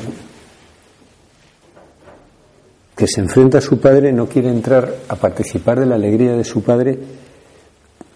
que 2.97 3.07
se 3.07 3.21
enfrenta 3.21 3.59
a 3.59 3.61
su 3.61 3.78
padre 3.78 4.12
no 4.12 4.26
quiere 4.26 4.49
entrar 4.49 4.93
a 5.09 5.16
participar 5.16 5.81
de 5.81 5.87
la 5.87 5.97
alegría 5.97 6.33
de 6.33 6.45
su 6.45 6.62
padre 6.62 6.99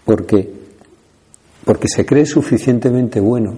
porque, 0.05 0.51
porque 1.65 1.87
se 1.89 2.07
cree 2.07 2.25
suficientemente 2.25 3.21
bueno. 3.21 3.55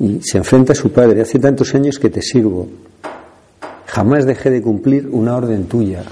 Y 0.00 0.20
se 0.22 0.38
enfrenta 0.38 0.72
a 0.72 0.76
su 0.76 0.90
padre, 0.90 1.20
hace 1.20 1.38
tantos 1.38 1.74
años 1.74 1.98
que 1.98 2.10
te 2.10 2.22
sirvo, 2.22 2.68
jamás 3.86 4.24
dejé 4.24 4.50
de 4.50 4.62
cumplir 4.62 5.08
una 5.08 5.36
orden 5.36 5.66
tuya, 5.66 6.02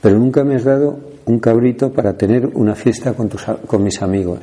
pero 0.00 0.18
nunca 0.18 0.44
me 0.44 0.56
has 0.56 0.64
dado 0.64 0.98
un 1.24 1.38
cabrito 1.38 1.92
para 1.92 2.16
tener 2.16 2.46
una 2.46 2.74
fiesta 2.74 3.14
con, 3.14 3.28
tus, 3.28 3.44
con 3.66 3.82
mis 3.82 4.02
amigos. 4.02 4.40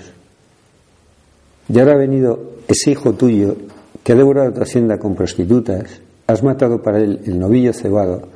Y 1.67 1.77
ahora 1.77 1.93
ha 1.93 1.97
venido 1.97 2.53
ese 2.67 2.91
hijo 2.91 3.13
tuyo 3.13 3.55
que 4.03 4.13
ha 4.13 4.15
devorado 4.15 4.53
tu 4.53 4.61
hacienda 4.61 4.97
con 4.97 5.13
prostitutas, 5.13 6.01
has 6.25 6.41
matado 6.41 6.81
para 6.81 6.99
él 6.99 7.19
el 7.25 7.37
novillo 7.37 7.73
cebado, 7.73 8.27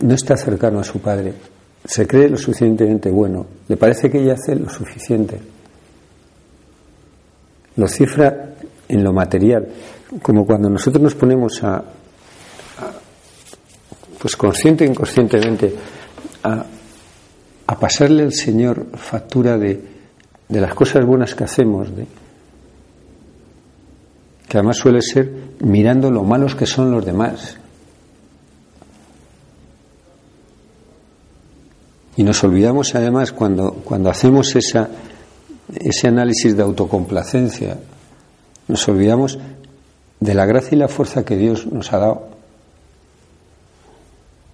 no 0.00 0.14
está 0.14 0.36
cercano 0.36 0.80
a 0.80 0.84
su 0.84 0.98
padre, 1.00 1.34
se 1.84 2.06
cree 2.06 2.28
lo 2.28 2.36
suficientemente 2.36 3.10
bueno, 3.10 3.46
le 3.68 3.76
parece 3.76 4.10
que 4.10 4.20
ella 4.20 4.34
hace 4.34 4.54
lo 4.54 4.68
suficiente, 4.68 5.38
lo 7.76 7.88
cifra 7.88 8.54
en 8.88 9.04
lo 9.04 9.12
material, 9.12 9.68
como 10.22 10.44
cuando 10.44 10.68
nosotros 10.68 11.02
nos 11.02 11.14
ponemos 11.14 11.62
a, 11.62 11.82
pues 14.18 14.36
consciente 14.36 14.84
e 14.84 14.88
inconscientemente, 14.88 15.74
a 16.42 16.64
a 17.70 17.78
pasarle 17.78 18.24
al 18.24 18.32
Señor 18.32 18.84
factura 18.96 19.56
de, 19.56 19.80
de 20.48 20.60
las 20.60 20.74
cosas 20.74 21.06
buenas 21.06 21.36
que 21.36 21.44
hacemos, 21.44 21.86
que 24.48 24.58
además 24.58 24.76
suele 24.76 25.00
ser 25.00 25.30
mirando 25.60 26.10
lo 26.10 26.24
malos 26.24 26.56
que 26.56 26.66
son 26.66 26.90
los 26.90 27.06
demás. 27.06 27.59
Y 32.20 32.22
nos 32.22 32.44
olvidamos 32.44 32.94
además 32.94 33.32
cuando, 33.32 33.72
cuando 33.82 34.10
hacemos 34.10 34.54
ese 34.54 36.06
análisis 36.06 36.54
de 36.54 36.62
autocomplacencia, 36.62 37.78
nos 38.68 38.86
olvidamos 38.88 39.38
de 40.20 40.34
la 40.34 40.44
gracia 40.44 40.76
y 40.76 40.78
la 40.78 40.88
fuerza 40.88 41.24
que 41.24 41.38
Dios 41.38 41.66
nos 41.66 41.90
ha 41.94 41.96
dado 41.96 42.28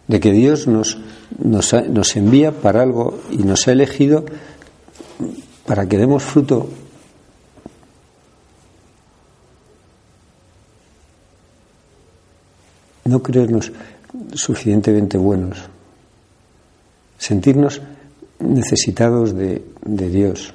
de 0.06 0.20
que 0.20 0.30
Dios 0.30 0.68
nos, 0.68 0.96
nos, 1.42 2.14
envía 2.14 2.52
para 2.52 2.82
algo 2.82 3.18
y 3.32 3.38
nos 3.38 3.66
ha 3.66 3.72
elegido 3.72 4.24
para 5.66 5.88
que 5.88 5.98
demos 5.98 6.22
fruto. 6.22 6.68
No 13.06 13.24
creernos 13.24 13.72
suficientemente 14.34 15.18
buenos, 15.18 15.58
sentirnos 17.18 17.80
necesitados 18.38 19.34
de, 19.34 19.64
de 19.84 20.08
Dios. 20.10 20.54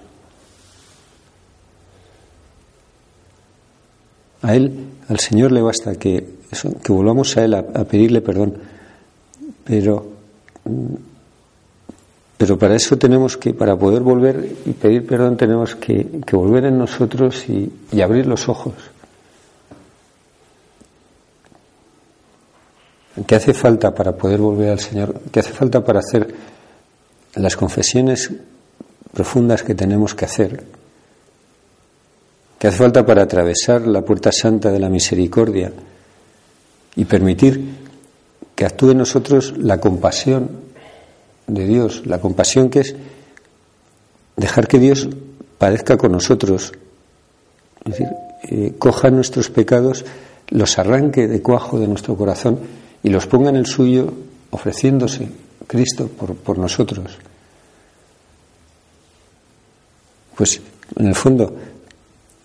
A 4.41 4.55
Él, 4.55 4.87
al 5.07 5.19
Señor 5.19 5.51
le 5.51 5.61
basta 5.61 5.95
que, 5.95 6.39
que 6.83 6.91
volvamos 6.91 7.37
a 7.37 7.45
Él 7.45 7.53
a 7.53 7.63
pedirle 7.85 8.21
perdón 8.21 8.57
pero 9.63 10.05
Pero 12.37 12.57
para 12.57 12.75
eso 12.75 12.97
tenemos 12.97 13.37
que, 13.37 13.53
para 13.53 13.77
poder 13.77 14.01
volver 14.01 14.57
y 14.65 14.71
pedir 14.71 15.05
perdón, 15.05 15.37
tenemos 15.37 15.75
que, 15.75 16.21
volver 16.31 16.65
en 16.65 16.77
nosotros 16.77 17.47
y, 17.47 17.71
y 17.91 18.01
abrir 18.01 18.25
los 18.25 18.49
ojos. 18.49 18.73
¿Qué 23.27 23.35
hace 23.35 23.53
falta 23.53 23.93
para 23.93 24.13
poder 24.13 24.39
volver 24.39 24.71
al 24.71 24.79
Señor? 24.79 25.21
¿Qué 25.31 25.41
hace 25.41 25.51
falta 25.51 25.83
para 25.85 25.99
hacer 25.99 26.33
las 27.35 27.55
confesiones 27.55 28.31
profundas 29.13 29.63
que 29.63 29.75
tenemos 29.75 30.15
que 30.15 30.25
hacer? 30.25 30.63
¿Qué 32.57 32.67
hace 32.67 32.77
falta 32.77 33.05
para 33.05 33.23
atravesar 33.23 33.87
la 33.87 34.03
puerta 34.03 34.31
santa 34.31 34.71
de 34.71 34.79
la 34.79 34.89
misericordia 34.89 35.71
y 36.95 37.05
permitir 37.05 37.75
que 38.55 38.65
actúe 38.65 38.91
en 38.91 38.99
nosotros 38.99 39.55
la 39.57 39.79
compasión 39.79 40.49
de 41.47 41.65
Dios, 41.65 42.05
la 42.05 42.19
compasión 42.19 42.69
que 42.69 42.81
es 42.81 42.95
dejar 44.35 44.67
que 44.67 44.79
Dios 44.79 45.09
padezca 45.57 45.97
con 45.97 46.11
nosotros, 46.11 46.71
es 47.85 47.91
decir, 47.91 48.07
eh, 48.43 48.73
coja 48.77 49.09
nuestros 49.09 49.49
pecados, 49.49 50.05
los 50.49 50.77
arranque 50.77 51.27
de 51.27 51.41
cuajo 51.41 51.79
de 51.79 51.87
nuestro 51.87 52.15
corazón 52.15 52.59
y 53.01 53.09
los 53.09 53.25
ponga 53.25 53.49
en 53.49 53.55
el 53.55 53.65
suyo, 53.65 54.13
ofreciéndose 54.51 55.29
Cristo 55.71 56.09
por, 56.09 56.35
por 56.35 56.57
nosotros. 56.57 57.17
Pues, 60.35 60.59
en 60.97 61.07
el 61.07 61.15
fondo, 61.15 61.55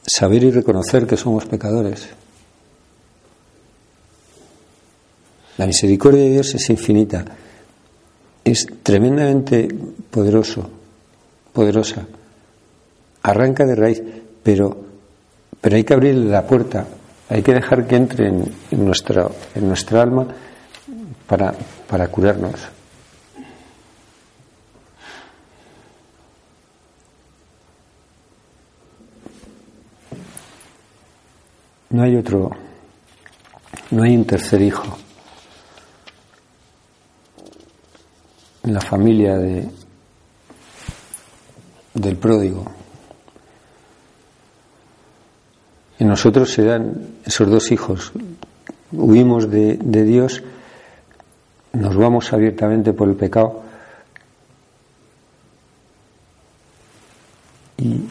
saber 0.06 0.44
y 0.44 0.52
reconocer 0.52 1.06
que 1.06 1.16
somos 1.16 1.44
pecadores. 1.46 2.08
La 5.58 5.66
misericordia 5.66 6.22
de 6.22 6.30
Dios 6.30 6.54
es 6.54 6.70
infinita 6.70 7.24
es 8.46 8.64
tremendamente 8.84 9.66
poderoso, 10.08 10.70
poderosa. 11.52 12.06
Arranca 13.24 13.66
de 13.66 13.74
raíz, 13.74 14.00
pero, 14.40 14.84
pero 15.60 15.74
hay 15.74 15.82
que 15.82 15.94
abrirle 15.94 16.30
la 16.30 16.46
puerta, 16.46 16.86
hay 17.28 17.42
que 17.42 17.54
dejar 17.54 17.88
que 17.88 17.96
entre 17.96 18.28
en, 18.28 18.54
nuestra, 18.70 19.26
en 19.52 19.66
nuestra 19.66 20.02
alma 20.02 20.28
para, 21.26 21.52
para 21.88 22.06
curarnos. 22.06 22.54
No 31.96 32.02
hay 32.02 32.14
otro, 32.14 32.50
no 33.90 34.02
hay 34.02 34.14
un 34.14 34.26
tercer 34.26 34.60
hijo. 34.60 34.98
en 38.64 38.74
la 38.74 38.82
familia 38.82 39.38
de, 39.38 39.66
del 41.94 42.16
pródigo. 42.16 42.66
En 45.98 46.08
nosotros 46.08 46.52
se 46.52 46.64
dan 46.64 47.14
esos 47.24 47.48
dos 47.48 47.72
hijos. 47.72 48.12
Huimos 48.92 49.50
de, 49.50 49.78
de 49.80 50.04
Dios, 50.04 50.42
nos 51.72 51.96
vamos 51.96 52.30
abiertamente 52.34 52.92
por 52.92 53.08
el 53.08 53.14
pecado 53.14 53.62
y 57.78 58.02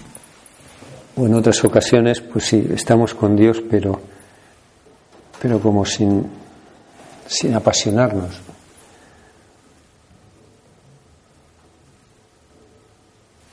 o 1.18 1.26
en 1.26 1.34
otras 1.34 1.64
ocasiones, 1.64 2.22
pues 2.22 2.46
sí, 2.46 2.68
estamos 2.72 3.14
con 3.14 3.36
Dios, 3.36 3.62
pero, 3.70 4.00
pero 5.42 5.60
como 5.60 5.86
sin, 5.86 6.26
sin 7.28 7.54
apasionarnos. 7.54 8.42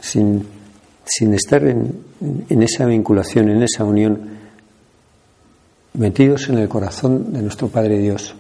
sin, 0.03 0.47
sin 1.05 1.33
estar 1.33 1.65
en, 1.65 2.05
en 2.49 2.63
esa 2.63 2.85
vinculación, 2.85 3.49
en 3.49 3.63
esa 3.63 3.85
unión, 3.85 4.21
metidos 5.95 6.49
en 6.49 6.59
el 6.59 6.69
corazón 6.69 7.33
de 7.33 7.41
nuestro 7.41 7.69
Padre 7.69 7.99
Dios. 7.99 8.35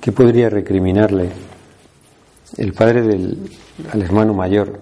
¿Qué 0.00 0.12
podría 0.12 0.48
recriminarle 0.48 1.30
el 2.56 2.72
padre 2.72 3.02
del 3.02 3.50
al 3.90 4.02
hermano 4.02 4.34
mayor? 4.34 4.78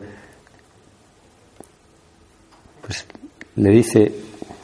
Pues 2.82 3.06
le 3.56 3.70
dice, 3.70 4.12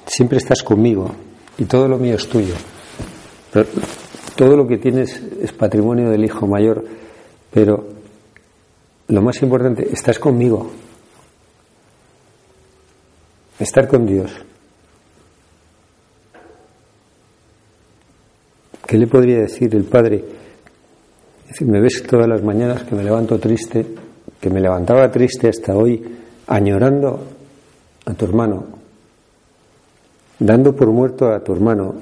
siempre 0.07 0.38
estás 0.38 0.62
conmigo 0.62 1.14
y 1.57 1.64
todo 1.64 1.88
lo 1.88 1.99
mío 1.99 2.16
es 2.16 2.29
tuyo. 2.29 2.55
Pero 3.53 3.68
todo 4.37 4.57
lo 4.57 4.66
que 4.66 4.79
tienes 4.79 5.21
es 5.40 5.53
patrimonio 5.53 6.11
del 6.11 6.25
hijo 6.25 6.47
mayor, 6.47 6.85
pero 7.51 7.88
lo 9.09 9.23
más 9.23 9.42
importante, 9.42 9.88
estás 9.90 10.18
conmigo. 10.18 10.71
Estar 13.59 13.88
con 13.88 14.07
Dios. 14.07 14.31
¿Qué 18.87 18.97
le 18.97 19.07
podría 19.07 19.40
decir 19.40 19.75
el 19.75 19.85
Padre? 19.85 20.25
Decir, 21.48 21.66
me 21.66 21.80
ves 21.80 22.02
todas 22.02 22.28
las 22.28 22.42
mañanas 22.42 22.84
que 22.84 22.94
me 22.94 23.02
levanto 23.02 23.38
triste, 23.38 23.87
que 24.40 24.50
me 24.50 24.61
levantaba 24.61 25.11
triste 25.11 25.48
hasta 25.48 25.74
hoy, 25.74 26.02
añorando 26.46 27.20
a 28.06 28.14
tu 28.14 28.24
hermano, 28.24 28.66
dando 30.38 30.74
por 30.74 30.88
muerto 30.88 31.32
a 31.32 31.40
tu 31.40 31.52
hermano, 31.52 31.94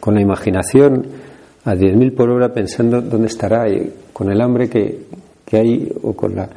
con 0.00 0.14
la 0.14 0.20
imaginación 0.20 1.06
a 1.64 1.74
10.000 1.74 2.14
por 2.14 2.30
hora 2.30 2.52
pensando 2.52 3.00
dónde 3.00 3.28
estará, 3.28 3.68
y 3.68 3.92
con 4.12 4.30
el 4.30 4.40
hambre 4.40 4.68
que, 4.68 5.06
hay 5.52 5.90
o 6.02 6.14
con 6.14 6.34
la... 6.34 6.48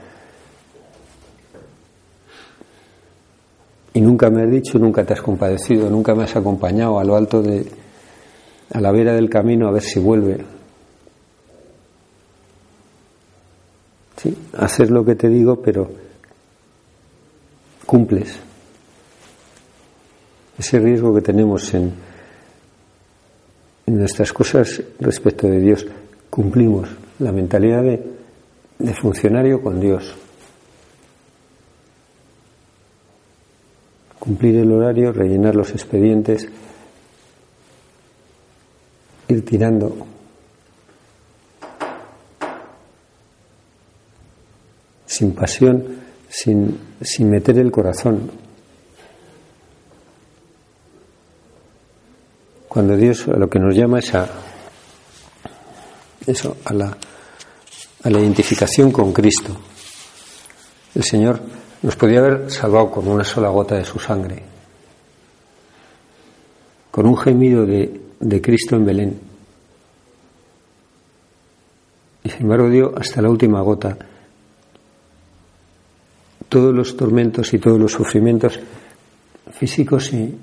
Y 3.93 3.99
nunca 3.99 4.29
me 4.29 4.43
has 4.43 4.51
dicho, 4.51 4.79
nunca 4.79 5.03
te 5.03 5.13
has 5.13 5.21
compadecido, 5.21 5.89
nunca 5.89 6.15
me 6.15 6.23
has 6.23 6.35
acompañado 6.35 6.97
a 6.97 7.03
lo 7.03 7.15
alto 7.15 7.41
de, 7.41 7.65
a 8.73 8.79
la 8.79 8.91
vera 8.91 9.13
del 9.13 9.29
camino 9.29 9.67
a 9.67 9.71
ver 9.71 9.81
si 9.81 9.99
vuelve. 9.99 10.45
Sí, 14.51 14.57
hacer 14.57 14.91
lo 14.91 15.03
que 15.05 15.15
te 15.15 15.29
digo, 15.29 15.61
pero 15.61 15.89
cumples. 17.85 18.37
Ese 20.57 20.79
riesgo 20.79 21.13
que 21.15 21.21
tenemos 21.21 21.73
en, 21.73 21.93
nuestras 23.87 24.31
cosas 24.31 24.81
respecto 24.99 25.47
de 25.47 25.59
Dios. 25.59 25.85
Cumplimos 26.29 26.89
la 27.19 27.31
mentalidad 27.31 27.83
de 27.83 28.93
funcionario 28.93 29.61
con 29.61 29.79
Dios. 29.79 30.15
Cumplir 34.17 34.57
el 34.57 34.71
horario, 34.71 35.11
rellenar 35.11 35.55
los 35.55 35.71
expedientes, 35.71 36.47
ir 39.27 39.43
tirando. 39.43 40.05
Sin 45.11 45.33
pasión, 45.33 45.83
sin, 46.29 46.79
sin 47.01 47.29
meter 47.29 47.59
el 47.59 47.69
corazón. 47.69 48.31
Cuando 52.69 52.95
Dios 52.95 53.27
a 53.27 53.35
lo 53.35 53.49
que 53.49 53.59
nos 53.59 53.75
llama 53.75 53.99
es 53.99 54.15
a 54.15 54.29
eso, 56.25 56.55
a 56.63 56.73
la, 56.73 56.97
a 58.03 58.09
la 58.09 58.19
identificación 58.21 58.89
con 58.93 59.11
Cristo. 59.11 59.53
El 60.95 61.03
Señor 61.03 61.41
nos 61.81 61.97
podía 61.97 62.19
haber 62.19 62.49
salvado 62.49 62.89
con 62.89 63.05
una 63.09 63.25
sola 63.25 63.49
gota 63.49 63.75
de 63.75 63.83
su 63.83 63.99
sangre, 63.99 64.41
con 66.89 67.05
un 67.05 67.17
gemido 67.17 67.65
de, 67.65 67.99
de 68.17 68.41
Cristo 68.41 68.77
en 68.77 68.85
Belén. 68.85 69.19
Y 72.23 72.29
sin 72.29 72.43
embargo 72.43 72.69
dio 72.69 72.97
hasta 72.97 73.21
la 73.21 73.29
última 73.29 73.59
gota 73.59 73.97
todos 76.51 76.75
los 76.75 76.97
tormentos 76.97 77.53
y 77.53 77.59
todos 77.59 77.79
los 77.79 77.93
sufrimientos 77.93 78.59
físicos 79.53 80.11
y, 80.11 80.35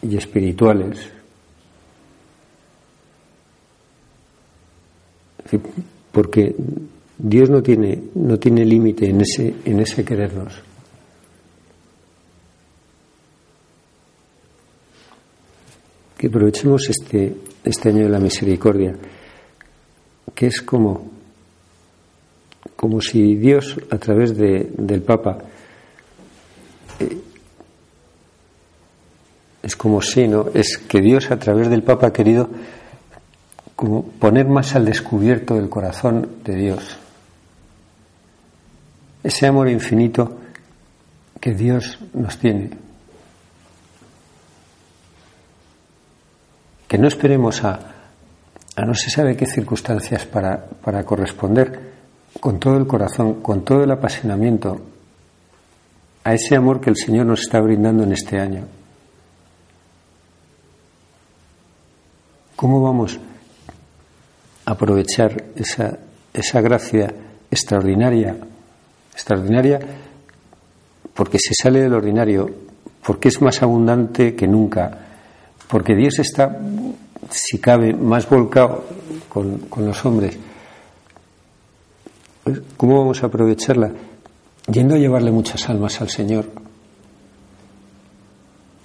y 0.00 0.16
espirituales. 0.16 1.10
Porque 6.10 6.56
Dios 7.18 7.50
no 7.50 7.62
tiene, 7.62 8.02
no 8.14 8.38
tiene 8.38 8.64
límite 8.64 9.10
en 9.10 9.20
ese, 9.20 9.54
en 9.66 9.80
ese 9.80 10.06
querernos. 10.06 10.54
Que 16.16 16.28
aprovechemos 16.28 16.88
este, 16.88 17.36
este 17.62 17.90
año 17.90 18.04
de 18.04 18.08
la 18.08 18.20
misericordia, 18.20 18.96
que 20.34 20.46
es 20.46 20.62
como, 20.62 21.13
como 22.76 23.00
si 23.00 23.36
Dios, 23.36 23.76
a 23.90 23.98
través 23.98 24.36
de, 24.36 24.70
del 24.76 25.02
Papa, 25.02 25.38
eh, 27.00 27.18
es 29.62 29.76
como 29.76 30.02
si, 30.02 30.28
¿no? 30.28 30.48
Es 30.52 30.76
que 30.76 31.00
Dios 31.00 31.30
a 31.30 31.38
través 31.38 31.70
del 31.70 31.82
Papa 31.82 32.08
ha 32.08 32.12
querido 32.12 32.50
como 33.74 34.02
poner 34.02 34.46
más 34.46 34.74
al 34.74 34.84
descubierto 34.84 35.56
el 35.56 35.68
corazón 35.68 36.28
de 36.44 36.54
Dios. 36.54 36.98
Ese 39.22 39.46
amor 39.46 39.70
infinito 39.70 40.38
que 41.40 41.54
Dios 41.54 41.98
nos 42.12 42.38
tiene. 42.38 42.70
Que 46.86 46.98
no 46.98 47.08
esperemos 47.08 47.64
a, 47.64 47.80
a 48.76 48.84
no 48.84 48.94
se 48.94 49.08
sabe 49.08 49.36
qué 49.36 49.46
circunstancias 49.46 50.26
para, 50.26 50.62
para 50.66 51.04
corresponder 51.04 51.93
con 52.40 52.58
todo 52.58 52.76
el 52.76 52.86
corazón, 52.86 53.40
con 53.42 53.64
todo 53.64 53.84
el 53.84 53.90
apasionamiento 53.90 54.80
a 56.24 56.34
ese 56.34 56.56
amor 56.56 56.80
que 56.80 56.90
el 56.90 56.96
Señor 56.96 57.26
nos 57.26 57.40
está 57.40 57.60
brindando 57.60 58.02
en 58.02 58.12
este 58.12 58.38
año. 58.38 58.64
¿Cómo 62.56 62.82
vamos 62.82 63.18
a 64.64 64.70
aprovechar 64.70 65.44
esa, 65.56 65.98
esa 66.32 66.60
gracia 66.60 67.12
extraordinaria? 67.50 68.36
Extraordinaria 69.12 69.80
porque 71.14 71.38
se 71.38 71.54
sale 71.54 71.80
del 71.80 71.94
ordinario, 71.94 72.50
porque 73.06 73.28
es 73.28 73.40
más 73.40 73.62
abundante 73.62 74.34
que 74.34 74.48
nunca, 74.48 74.98
porque 75.68 75.94
Dios 75.94 76.18
está, 76.18 76.58
si 77.30 77.58
cabe, 77.58 77.94
más 77.94 78.28
volcado 78.28 78.84
con, 79.28 79.58
con 79.68 79.86
los 79.86 80.04
hombres. 80.04 80.36
¿Cómo 82.76 82.98
vamos 82.98 83.22
a 83.22 83.26
aprovecharla? 83.26 83.92
Yendo 84.70 84.94
a 84.94 84.98
llevarle 84.98 85.30
muchas 85.30 85.68
almas 85.68 86.00
al 86.00 86.08
Señor, 86.10 86.46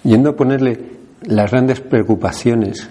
yendo 0.03 0.29
a 0.29 0.35
ponerle 0.35 0.99
las 1.23 1.51
grandes 1.51 1.81
preocupaciones, 1.81 2.89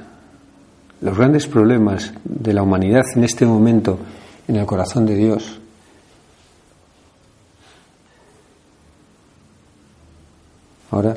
los 1.01 1.17
grandes 1.17 1.47
problemas 1.47 2.13
de 2.25 2.53
la 2.53 2.63
humanidad 2.63 3.05
en 3.15 3.25
este 3.25 3.47
momento 3.47 3.99
en 4.47 4.57
el 4.57 4.67
corazón 4.67 5.07
de 5.07 5.15
Dios. 5.15 5.61
Ahora 10.91 11.17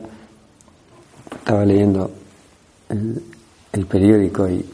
estaba 1.38 1.66
leyendo 1.66 2.12
el, 2.90 3.86
periódico 3.86 4.48
y, 4.50 4.66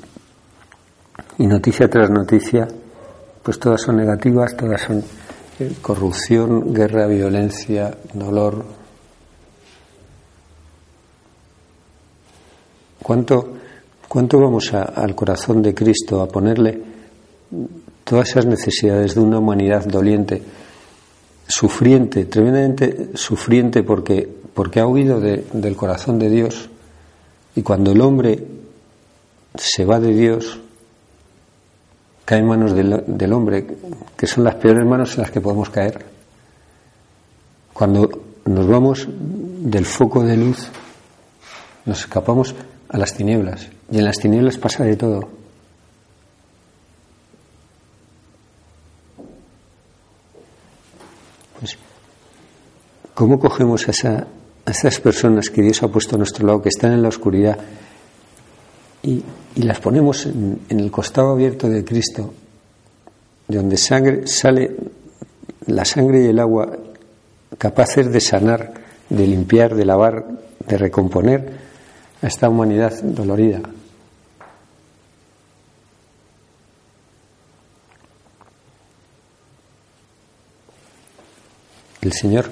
y, 1.37 1.47
noticia 1.47 1.87
tras 1.87 2.09
noticia, 2.09 2.67
pues 3.47 3.59
todas 3.59 3.79
son 3.79 3.95
negativas, 3.95 4.57
todas 4.57 4.81
son 4.81 5.01
eh, 5.57 5.71
corrupción, 5.81 6.73
guerra, 6.73 7.07
violencia, 7.07 7.97
dolor. 8.11 8.65
¿Cuánto, 13.01 13.53
¿Cuánto 14.05 14.41
vamos 14.41 14.73
al 14.73 15.15
corazón 15.15 15.61
de 15.61 15.73
Cristo 15.73 16.21
a 16.21 16.27
ponerle 16.27 16.77
todas 18.03 18.31
esas 18.31 18.47
necesidades 18.47 19.15
de 19.15 19.21
una 19.21 19.39
humanidad 19.39 19.85
doliente, 19.85 20.43
sufriente, 21.47 22.25
tremendamente 22.25 23.11
sufriente 23.13 23.81
porque, 23.81 24.27
porque 24.53 24.81
ha 24.81 24.87
huido 24.87 25.21
del 25.21 25.75
corazón 25.77 26.19
de 26.19 26.29
Dios? 26.29 26.69
Y 27.55 27.61
cuando 27.61 27.93
el 27.93 28.01
hombre 28.01 28.45
se 29.55 29.85
va 29.85 30.01
de 30.01 30.13
Dios, 30.13 30.59
cae 32.27 32.39
en 32.39 32.45
manos 32.45 32.73
del, 32.75 33.31
hombre, 33.31 33.65
que 34.17 34.27
son 34.27 34.43
las 34.43 34.55
peores 34.55 34.85
manos 34.85 35.15
en 35.15 35.21
las 35.21 35.31
que 35.31 35.39
podemos 35.39 35.69
caer. 35.69 36.05
Cuando 37.71 38.09
nos 38.43 38.67
vamos 38.67 39.07
del 39.07 39.85
foco 39.85 40.23
de 40.23 40.35
luz, 40.35 40.67
nos 41.85 42.01
escapamos 42.01 42.53
a 42.89 42.97
las 42.97 43.13
tinieblas. 43.13 43.69
Y 43.89 43.99
en 43.99 44.03
las 44.03 44.17
tinieblas 44.17 44.57
pasa 44.57 44.83
de 44.83 44.97
todo. 44.97 45.29
Pues, 51.61 51.77
¿cómo 53.13 53.39
cogemos 53.39 53.87
a, 53.87 53.91
esa, 53.91 54.27
a 54.65 54.71
esas 54.71 54.99
personas 54.99 55.49
que 55.49 55.61
Dios 55.61 55.81
ha 55.81 55.87
puesto 55.87 56.15
a 56.15 56.17
nuestro 56.17 56.45
lado, 56.45 56.61
que 56.61 56.67
están 56.67 56.91
en 56.91 57.03
la 57.03 57.07
oscuridad, 57.07 57.57
y, 59.07 59.23
las 59.55 59.79
ponemos 59.79 60.25
en, 60.25 60.59
el 60.69 60.91
costado 60.91 61.31
abierto 61.31 61.67
de 61.67 61.83
Cristo, 61.83 62.33
de 63.47 63.57
donde 63.57 63.77
sangre, 63.77 64.27
sale 64.27 64.75
la 65.65 65.83
sangre 65.85 66.25
y 66.25 66.27
el 66.27 66.39
agua 66.39 66.77
capaces 67.57 68.11
de 68.11 68.19
sanar, 68.19 68.73
de 69.09 69.25
limpiar, 69.25 69.73
de 69.73 69.85
lavar, 69.85 70.25
de 70.67 70.77
recomponer 70.77 71.53
a 72.21 72.27
esta 72.27 72.49
humanidad 72.49 73.01
dolorida? 73.01 73.61
El 82.01 82.13
Señor, 82.13 82.45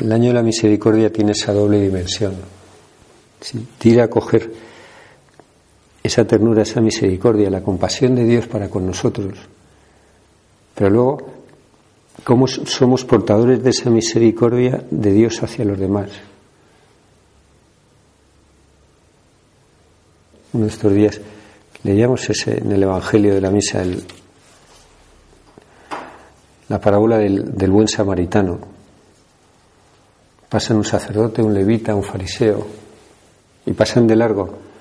el 0.00 0.12
año 0.12 0.28
de 0.28 0.34
la 0.34 0.42
misericordia 0.42 1.10
tiene 1.10 1.32
esa 1.32 1.52
doble 1.52 1.80
dimensión. 1.80 2.34
Tira 3.78 4.04
a 4.04 4.08
coger 4.08 4.73
esa 6.04 6.26
ternura, 6.26 6.62
esa 6.62 6.82
misericordia, 6.82 7.48
la 7.48 7.62
compasión 7.62 8.14
de 8.14 8.24
Dios 8.24 8.46
para 8.46 8.68
con 8.68 8.86
nosotros. 8.86 9.38
Pero 10.74 10.90
luego, 10.90 11.18
¿cómo 12.22 12.46
somos 12.46 13.06
portadores 13.06 13.64
de 13.64 13.70
esa 13.70 13.88
misericordia 13.88 14.84
de 14.90 15.12
Dios 15.12 15.42
hacia 15.42 15.64
los 15.64 15.78
demás? 15.78 16.10
Uno 20.52 20.66
de 20.66 20.70
estos 20.70 20.92
días 20.92 21.20
leíamos 21.84 22.28
ese, 22.28 22.58
en 22.58 22.70
el 22.70 22.82
Evangelio 22.82 23.34
de 23.34 23.40
la 23.40 23.50
Misa 23.50 23.80
el, 23.80 24.04
la 26.68 26.80
parábola 26.82 27.16
del, 27.16 27.70
buen 27.70 27.88
samaritano. 27.88 28.58
Pasan 30.50 30.76
un 30.76 30.84
sacerdote, 30.84 31.40
un 31.40 31.54
levita, 31.54 31.94
un 31.94 32.04
fariseo, 32.04 32.66
y 33.64 33.72
pasan 33.72 34.06
de 34.06 34.16
largo 34.16 34.73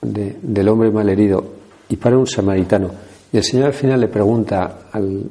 del 0.00 0.68
hombre 0.68 0.90
malherido, 0.90 1.44
y 1.88 1.96
para 1.96 2.18
un 2.18 2.26
samaritano. 2.26 2.90
Y 3.32 3.36
el 3.36 3.44
Señor 3.44 3.66
al 3.66 3.74
final 3.74 4.00
le 4.00 4.08
pregunta 4.08 4.88
al, 4.92 5.30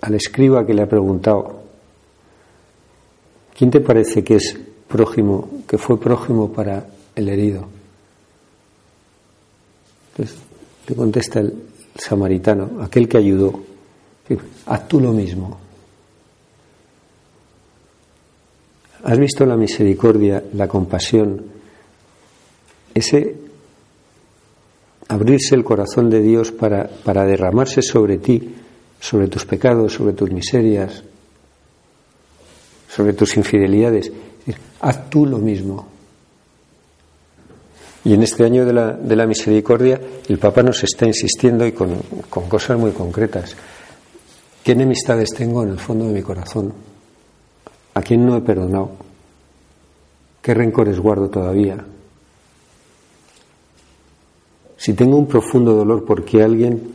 al 0.00 0.14
escriba 0.14 0.66
que 0.66 0.74
le 0.74 0.82
ha 0.82 0.88
preguntado, 0.88 1.62
¿quién 3.56 3.70
te 3.70 3.80
parece 3.80 4.22
que 4.22 4.36
es 4.36 4.58
prójimo, 4.86 5.62
que 5.66 5.78
fue 5.78 6.00
prójimo 6.00 6.52
para 6.52 6.86
el 7.14 7.28
herido? 7.28 7.66
Entonces 10.12 10.38
le 10.88 10.94
contesta 10.94 11.40
el, 11.40 11.54
samaritano, 11.98 12.82
aquel 12.82 13.08
que 13.08 13.18
ayudó, 13.18 13.60
haz 14.66 14.88
tú 14.88 15.00
lo 15.00 15.12
mismo. 15.12 15.58
¿Has 19.08 19.18
visto 19.18 19.46
la 19.46 19.56
misericordia, 19.56 20.44
la 20.52 20.68
compasión? 20.68 21.42
Ese 22.92 23.36
abrirse 25.08 25.54
el 25.54 25.64
corazón 25.64 26.10
de 26.10 26.20
Dios 26.20 26.52
para, 26.52 26.86
para 26.86 27.24
derramarse 27.24 27.80
sobre 27.80 28.18
ti, 28.18 28.54
sobre 29.00 29.28
tus 29.28 29.46
pecados, 29.46 29.94
sobre 29.94 30.12
tus 30.12 30.30
miserias, 30.30 31.02
sobre 32.86 33.14
tus 33.14 33.34
infidelidades. 33.38 34.12
Haz 34.80 35.08
tú 35.08 35.24
lo 35.24 35.38
mismo. 35.38 35.88
Y 38.04 38.12
en 38.12 38.22
este 38.24 38.44
año 38.44 38.66
de 38.66 38.74
la, 38.74 38.92
de 38.92 39.16
la 39.16 39.26
misericordia, 39.26 39.98
el 40.28 40.38
Papa 40.38 40.62
nos 40.62 40.84
está 40.84 41.06
insistiendo 41.06 41.66
y 41.66 41.72
con, 41.72 41.96
con 42.28 42.46
cosas 42.46 42.78
muy 42.78 42.90
concretas. 42.90 43.56
¿Qué 44.62 44.72
enemistades 44.72 45.30
tengo 45.30 45.62
en 45.62 45.70
el 45.70 45.78
fondo 45.78 46.08
de 46.08 46.12
mi 46.12 46.20
corazón? 46.20 46.87
¿A 47.98 48.02
quién 48.02 48.24
no 48.24 48.36
he 48.36 48.40
perdonado? 48.40 48.92
¿Qué 50.40 50.54
rencores 50.54 51.00
guardo 51.00 51.28
todavía? 51.28 51.84
Si 54.76 54.94
tengo 54.94 55.16
un 55.16 55.26
profundo 55.26 55.74
dolor 55.74 56.04
porque 56.04 56.40
alguien, 56.40 56.94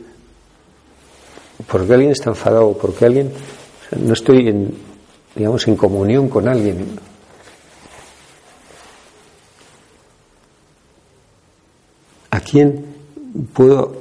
porque 1.70 1.92
alguien 1.92 2.12
está 2.12 2.30
enfadado, 2.30 2.72
porque 2.78 3.04
alguien, 3.04 3.30
no 4.00 4.14
estoy 4.14 4.48
en, 4.48 4.74
digamos, 5.36 5.68
en 5.68 5.76
comunión 5.76 6.30
con 6.30 6.48
alguien, 6.48 6.98
¿A 12.30 12.40
quién 12.40 12.82
puedo 13.52 13.94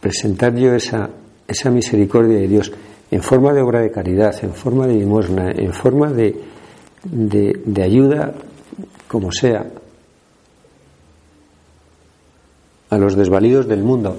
presentar 0.00 0.54
yo 0.56 0.74
esa, 0.74 1.08
esa 1.46 1.70
misericordia 1.70 2.38
de 2.38 2.48
Dios 2.48 2.72
en 3.14 3.22
forma 3.22 3.52
de 3.52 3.62
obra 3.62 3.80
de 3.80 3.92
caridad, 3.92 4.34
en 4.42 4.52
forma 4.52 4.88
de 4.88 4.94
limosna, 4.94 5.52
en 5.52 5.72
forma 5.72 6.10
de, 6.10 6.34
de, 7.04 7.82
ayuda, 7.84 8.34
como 9.06 9.30
sea, 9.30 9.64
a 12.90 12.98
los 12.98 13.14
desvalidos 13.14 13.68
del 13.68 13.84
mundo? 13.84 14.16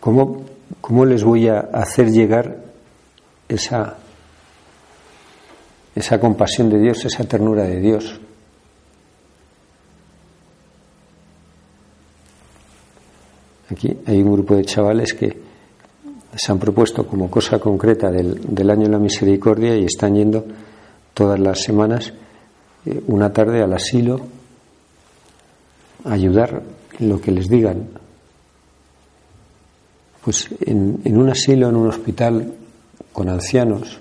¿Cómo, 0.00 0.46
cómo 0.80 1.04
les 1.04 1.22
voy 1.22 1.46
a 1.46 1.60
hacer 1.60 2.10
llegar 2.10 2.56
esa, 3.48 3.98
esa 5.94 6.18
compasión 6.18 6.68
de 6.68 6.80
Dios, 6.80 7.04
esa 7.04 7.22
ternura 7.22 7.62
de 7.62 7.78
Dios. 7.78 8.20
Aquí 13.70 13.96
hay 14.06 14.22
un 14.22 14.32
grupo 14.32 14.56
de 14.56 14.64
chavales 14.64 15.14
que 15.14 15.45
se 16.36 16.52
han 16.52 16.58
propuesto 16.58 17.06
como 17.06 17.30
cosa 17.30 17.58
concreta 17.58 18.10
del, 18.10 18.54
del 18.54 18.70
año 18.70 18.84
de 18.84 18.90
la 18.90 18.98
misericordia 18.98 19.76
y 19.76 19.84
están 19.84 20.14
yendo 20.14 20.44
todas 21.14 21.40
las 21.40 21.62
semanas 21.62 22.12
eh, 22.84 23.02
una 23.06 23.32
tarde 23.32 23.62
al 23.62 23.72
asilo 23.72 24.20
a 26.04 26.12
ayudar 26.12 26.62
lo 26.98 27.20
que 27.20 27.30
les 27.32 27.48
digan. 27.48 27.88
Pues 30.22 30.48
en, 30.60 31.00
en 31.04 31.16
un 31.16 31.30
asilo, 31.30 31.68
en 31.68 31.76
un 31.76 31.88
hospital 31.88 32.52
con 33.12 33.28
ancianos, 33.28 33.98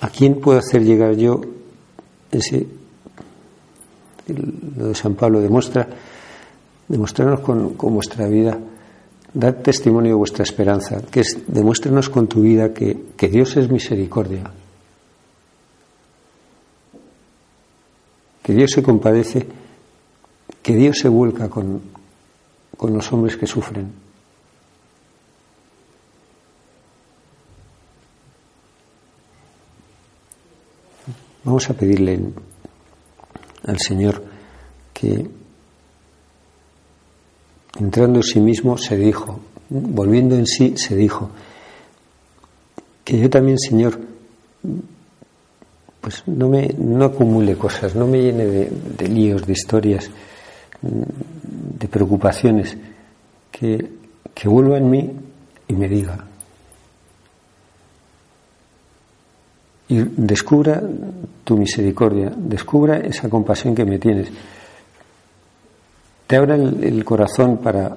¿a 0.00 0.08
quién 0.08 0.40
puedo 0.40 0.58
hacer 0.58 0.84
llegar 0.84 1.16
yo 1.16 1.42
ese 2.30 2.77
lo 4.28 4.88
de 4.88 4.94
San 4.94 5.14
Pablo 5.14 5.40
demuestra 5.40 5.88
demostrarnos 6.88 7.40
con, 7.40 7.76
vuestra 7.76 8.26
vida 8.28 8.58
Dad 9.32 9.56
testimonio 9.56 10.12
de 10.12 10.16
vuestra 10.16 10.42
esperanza, 10.42 11.02
que 11.10 11.20
es 11.20 11.38
demuéstrenos 11.46 12.08
con 12.08 12.28
tu 12.28 12.40
vida 12.40 12.72
que, 12.72 13.12
que 13.14 13.28
Dios 13.28 13.56
es 13.58 13.70
misericordia, 13.70 14.50
que 18.42 18.54
Dios 18.54 18.70
se 18.72 18.82
compadece, 18.82 19.46
que 20.62 20.74
Dios 20.74 20.98
se 20.98 21.08
vuelca 21.08 21.50
con, 21.50 21.82
con 22.76 22.94
los 22.94 23.12
hombres 23.12 23.36
que 23.36 23.46
sufren. 23.46 23.92
Vamos 31.44 31.68
a 31.68 31.74
pedirle 31.74 32.18
al 33.68 33.78
Señor 33.78 34.24
que 34.92 35.26
entrando 37.78 38.18
en 38.18 38.22
sí 38.24 38.40
mismo, 38.40 38.76
se 38.76 38.96
dijo, 38.96 39.40
volviendo 39.68 40.34
en 40.34 40.46
sí, 40.46 40.74
se 40.76 40.96
dijo, 40.96 41.30
que 43.04 43.18
yo 43.18 43.30
también, 43.30 43.58
Señor, 43.58 44.00
pues 46.00 46.24
no 46.26 46.48
me 46.48 46.74
no 46.76 47.04
acumule 47.04 47.56
cosas, 47.56 47.94
no 47.94 48.06
me 48.06 48.20
llene 48.20 48.46
de, 48.46 49.08
líos, 49.08 49.46
de 49.46 49.52
historias, 49.52 50.10
de 50.82 51.88
preocupaciones, 51.88 52.76
que, 53.52 53.88
que 54.34 54.48
vuelva 54.48 54.78
en 54.78 54.90
mí 54.90 55.12
y 55.68 55.72
me 55.74 55.88
diga. 55.88 56.27
Y 59.88 60.02
descubra 60.16 60.82
tu 61.44 61.56
misericordia, 61.56 62.30
descubra 62.36 62.98
esa 62.98 63.28
compasión 63.28 63.74
que 63.74 63.84
me 63.84 63.98
tienes 63.98 64.30
te 66.28 66.36
abra 66.36 66.56
el, 66.56 67.04
corazón 67.06 67.56
para, 67.56 67.96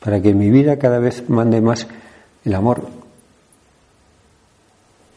para 0.00 0.22
que 0.22 0.32
mi 0.32 0.48
vida 0.48 0.78
cada 0.78 1.00
vez 1.00 1.28
mande 1.28 1.60
más 1.60 1.88
el 2.44 2.54
amor, 2.54 2.86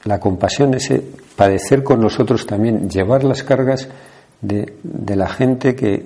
la 0.06 0.20
compasión, 0.20 0.74
ese 0.74 1.04
padecer 1.36 1.84
con 1.84 2.02
nosotros 2.02 2.48
también, 2.48 2.90
llevar 2.90 3.24
las 3.24 3.44
cargas 3.44 3.88
de, 4.42 4.74
de 4.82 5.16
la 5.16 5.30
gente 5.30 5.76
que, 5.76 6.04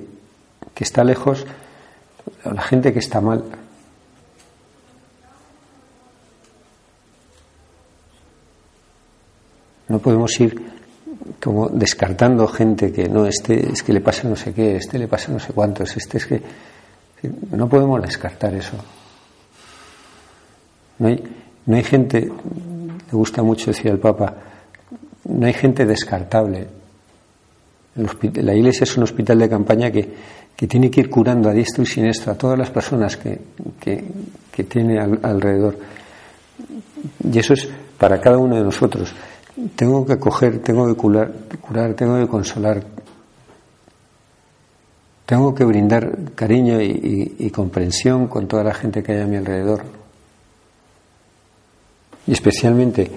que 0.74 0.84
está 0.84 1.06
lejos, 1.06 1.46
la 2.44 2.62
gente 2.62 2.92
que 2.92 3.00
está 3.00 3.22
mal. 3.22 3.46
No 9.92 10.00
podemos 10.00 10.40
ir 10.40 10.56
como 11.44 11.68
descartando 11.68 12.48
gente 12.48 12.94
que 12.94 13.10
no, 13.10 13.26
este 13.26 13.74
es 13.74 13.84
que 13.84 13.92
le 13.92 14.00
pasa 14.00 14.30
no 14.30 14.38
sé 14.38 14.54
qué, 14.54 14.78
este 14.78 14.98
le 14.98 15.10
pasa 15.10 15.34
no 15.34 15.40
sé 15.40 15.52
cuántos, 15.52 15.98
este 15.98 16.18
es 16.18 16.26
que. 16.26 16.42
No 17.52 17.68
podemos 17.68 18.02
descartar 18.02 18.54
eso. 18.54 18.78
No 21.00 21.10
hay, 21.10 21.22
no 21.66 21.76
hay 21.76 21.84
gente, 21.84 22.22
le 22.22 23.12
gusta 23.12 23.44
mucho 23.44 23.70
decir 23.72 23.92
al 23.92 24.00
Papa, 24.00 24.34
no 25.26 25.46
hay 25.46 25.54
gente 25.54 25.86
descartable. 25.86 26.68
La 28.36 28.56
iglesia 28.56 28.86
es 28.86 28.96
un 28.96 29.04
hospital 29.04 29.40
de 29.40 29.50
campaña 29.50 29.92
que, 29.92 30.10
que 30.56 30.68
tiene 30.68 30.90
que 30.90 31.02
ir 31.02 31.10
curando 31.10 31.50
a 31.50 31.54
diestro 31.54 31.84
y 31.84 31.86
siniestro 31.86 32.32
a 32.32 32.36
todas 32.36 32.58
las 32.58 32.70
personas 32.70 33.18
que, 33.18 33.40
que, 33.78 34.06
que 34.52 34.64
tiene 34.64 35.00
alrededor. 35.00 35.78
Y 37.30 37.38
eso 37.38 37.54
es 37.54 37.68
para 37.98 38.22
cada 38.22 38.38
uno 38.38 38.56
de 38.56 38.64
nosotros 38.64 39.14
tengo 39.76 40.06
que 40.06 40.14
acoger, 40.14 40.60
tengo 40.60 40.88
que 40.88 40.96
curar, 40.96 41.32
curar, 41.60 41.94
tengo 41.94 42.18
que 42.18 42.28
consolar, 42.28 42.84
tengo 45.26 45.54
que 45.54 45.64
brindar 45.64 46.34
cariño 46.36 46.82
y, 46.82 47.50
comprensión 47.52 48.28
con 48.28 48.48
toda 48.48 48.64
la 48.64 48.74
gente 48.74 49.04
que 49.04 49.14
hay 49.14 49.22
a 49.22 49.28
mi 49.28 49.38
alrededor. 49.38 49.84
Y 52.28 52.32
especialmente 52.32 53.12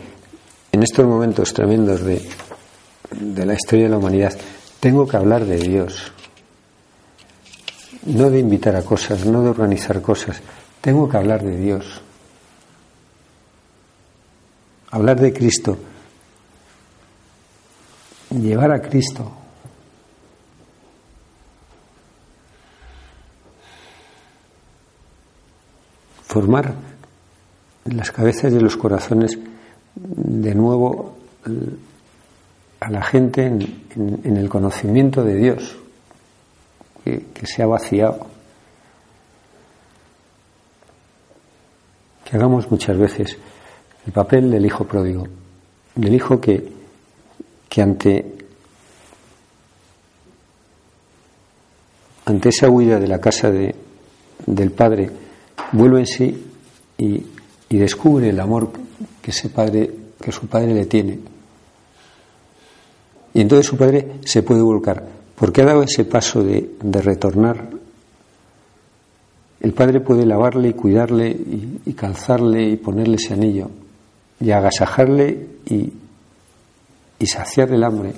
en 0.73 0.83
estos 0.83 1.07
momentos 1.07 1.53
tremendos 1.53 2.03
de, 2.03 2.21
de 3.13 3.47
la 3.47 3.55
historia 3.55 3.85
de 3.85 3.91
la 3.91 3.99
humanidad, 3.99 4.37
tengo 4.81 5.07
que 5.07 5.17
hablar 5.17 5.45
de 5.45 5.57
Dios, 5.57 6.13
no 8.07 8.29
de 8.29 8.41
invitar 8.41 8.75
a 8.75 8.83
cosas, 8.83 9.25
no 9.25 9.43
de 9.43 9.51
organizar 9.51 10.03
cosas, 10.03 10.41
tengo 10.81 11.09
que 11.09 11.17
hablar 11.17 11.43
de 11.43 11.57
Dios, 11.57 12.03
hablar 14.91 15.21
de 15.21 15.33
Cristo 15.33 15.79
llevar 18.41 18.73
a 18.73 18.81
Cristo. 18.81 19.31
Formar 26.27 26.75
las 27.85 28.11
cabezas 28.11 28.53
y 28.53 28.59
los 28.59 28.77
corazones 28.77 29.39
de 29.95 30.55
nuevo 30.55 31.17
a 32.81 32.91
la 32.91 33.03
gente 33.03 33.47
en, 33.47 34.37
el 34.37 34.49
conocimiento 34.49 35.23
de 35.23 35.37
Dios, 35.37 35.77
que, 37.05 37.27
que 37.33 37.47
se 37.47 37.63
ha 37.63 37.67
vaciado. 37.67 38.27
Que 42.25 42.37
hagamos 42.37 42.71
muchas 42.71 42.99
veces 42.99 43.39
el 44.07 44.13
papel 44.13 44.51
del 44.51 44.67
hijo 44.67 44.85
pródigo, 44.85 45.29
del 45.95 46.15
hijo 46.15 46.41
que 46.41 46.84
que 47.75 47.83
ante, 47.83 48.25
ante 52.25 52.49
esa 52.51 52.71
huida 52.71 53.01
de 53.01 53.09
la 53.09 53.21
casa 53.21 53.51
de, 53.51 53.75
del 54.47 54.71
padre 54.71 55.11
vuelve 55.73 55.99
en 55.99 56.07
sí 56.07 56.45
y, 56.97 57.27
y 57.69 57.77
descubre 57.77 58.29
el 58.29 58.39
amor 58.39 58.71
que 59.21 59.33
ese 59.33 59.49
padre, 59.49 59.91
que 60.21 60.31
su 60.31 60.47
padre 60.47 60.73
le 60.73 60.87
tiene. 60.87 61.19
Y 63.33 63.41
entonces 63.41 63.67
su 63.67 63.77
padre 63.77 64.21
se 64.25 64.45
puede 64.45 64.63
volcar. 64.63 65.05
Porque 65.35 65.63
ha 65.63 65.65
dado 65.65 65.83
ese 65.83 66.05
paso 66.05 66.45
de, 66.45 66.77
de 66.81 67.03
retornar. 67.03 67.71
El 69.59 69.73
padre 69.73 69.99
puede 69.99 70.25
lavarle 70.25 70.69
y 70.69 70.75
cuidarle 70.75 71.29
y, 71.29 71.81
y, 71.87 71.93
calzarle 71.95 72.69
y 72.69 72.77
ponerle 72.77 73.17
ese 73.17 73.35
anillo 73.35 73.69
y 74.39 74.53
agasajarle 74.53 75.49
y, 75.67 75.93
y 77.25 77.27
saciar 77.27 77.73
el 77.73 77.83
hambre. 77.83 78.13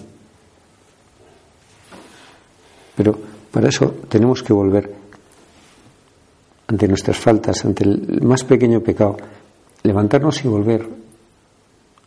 Pero 2.97 3.17
para 3.53 3.69
eso 3.69 3.95
tenemos 4.09 4.43
que 4.43 4.53
volver 4.53 4.93
ante 6.67 6.89
nuestras 6.89 7.17
faltas, 7.17 7.65
ante 7.65 7.85
el 7.85 8.21
más 8.23 8.43
pequeño 8.43 8.81
pecado, 8.81 9.17
levantarnos 9.85 10.45
y 10.45 10.49
volver 10.49 10.89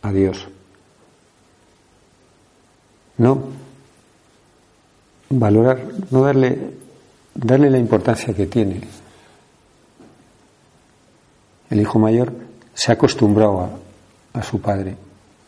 a 0.02 0.12
Dios. 0.12 0.46
No 3.16 3.44
valorar, 5.30 5.80
no 6.10 6.20
darle, 6.20 6.74
darle 7.34 7.70
la 7.70 7.78
importancia 7.78 8.34
que 8.34 8.46
tiene. 8.46 8.82
El 11.70 11.80
hijo 11.80 11.98
mayor 11.98 12.30
se 12.74 12.92
ha 12.92 12.94
acostumbrado 12.94 13.60
a, 13.62 14.38
a 14.38 14.42
su 14.42 14.60
padre 14.60 14.96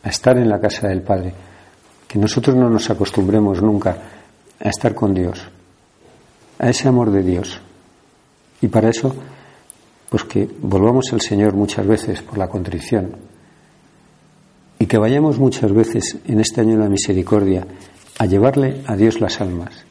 a 0.03 0.09
estar 0.09 0.37
en 0.37 0.49
la 0.49 0.59
casa 0.59 0.87
del 0.87 1.01
Padre. 1.01 1.33
Que 2.07 2.19
nosotros 2.19 2.55
no 2.55 2.69
nos 2.69 2.89
acostumbremos 2.89 3.61
nunca 3.61 3.97
a 4.59 4.69
estar 4.69 4.93
con 4.93 5.13
Dios, 5.13 5.41
a 6.59 6.69
ese 6.69 6.87
amor 6.87 7.11
de 7.11 7.23
Dios. 7.23 7.59
Y 8.61 8.67
para 8.67 8.89
eso, 8.89 9.15
pues 10.09 10.23
que 10.25 10.47
volvamos 10.61 11.11
al 11.11 11.21
Señor 11.21 11.53
muchas 11.53 11.87
veces 11.87 12.21
por 12.21 12.37
la 12.37 12.47
contrición 12.47 13.15
y 14.77 14.85
que 14.85 14.97
vayamos 14.97 15.39
muchas 15.39 15.71
veces 15.73 16.17
en 16.25 16.39
este 16.39 16.61
año 16.61 16.73
de 16.73 16.83
la 16.83 16.89
misericordia 16.89 17.65
a 18.19 18.25
llevarle 18.25 18.83
a 18.85 18.95
Dios 18.95 19.21
las 19.21 19.41
almas, 19.41 19.85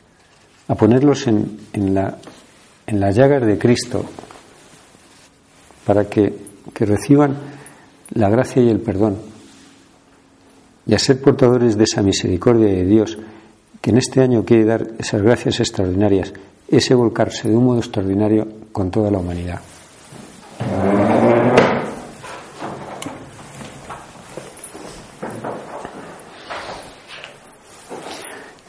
a 0.69 0.75
ponerlos 0.75 1.27
en, 1.27 1.59
en, 1.73 1.95
la, 1.95 2.19
en 2.87 3.01
las 3.01 3.17
llagas 3.17 3.45
de 3.45 3.59
Cristo 3.59 4.05
para 5.87 6.09
que, 6.09 6.35
que 6.73 6.87
reciban 6.87 7.37
la 8.11 8.29
gracia 8.29 8.63
y 8.63 8.69
el 8.69 8.81
perdón 8.81 9.32
y 10.87 10.95
a 10.95 10.99
ser 10.99 11.21
portadores 11.21 11.77
de 11.77 11.85
esa 11.85 12.03
misericordia 12.03 12.67
de 12.67 12.85
Dios 12.85 13.19
que 13.81 13.91
en 13.91 13.99
este 13.99 14.21
año 14.21 14.45
quiere 14.45 14.65
dar 14.65 14.87
esas 14.99 15.23
gracias 15.23 15.61
extraordinarias, 15.61 16.33
ese 16.69 16.95
volcarse 16.95 17.49
de 17.49 17.57
un 17.57 17.65
modo 17.65 17.79
extraordinario 17.79 18.47
con 18.71 18.91
toda 18.91 19.11
la 19.11 19.19
humanidad. 19.19 19.61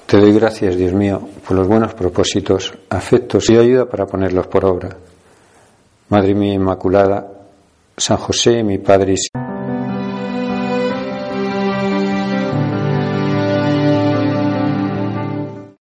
Te 0.08 0.19
doy 0.19 0.34
gracias, 0.34 0.76
Dios 0.76 0.93
mío, 0.93 1.28
por 1.47 1.58
los 1.58 1.67
buenos 1.67 1.95
propósitos, 1.95 2.71
afectos 2.89 3.49
y 3.49 3.58
ayuda 3.58 3.89
para 3.89 4.06
ponerlos 4.06 4.45
por 4.45 4.63
obra. 4.63 4.95
Madre 6.10 6.36
mía 6.36 6.54
Inmaculada, 6.54 7.28
San 7.97 8.17
José, 8.17 8.63
mi 8.63 8.78
Padre 8.78 9.13
y 9.13 9.43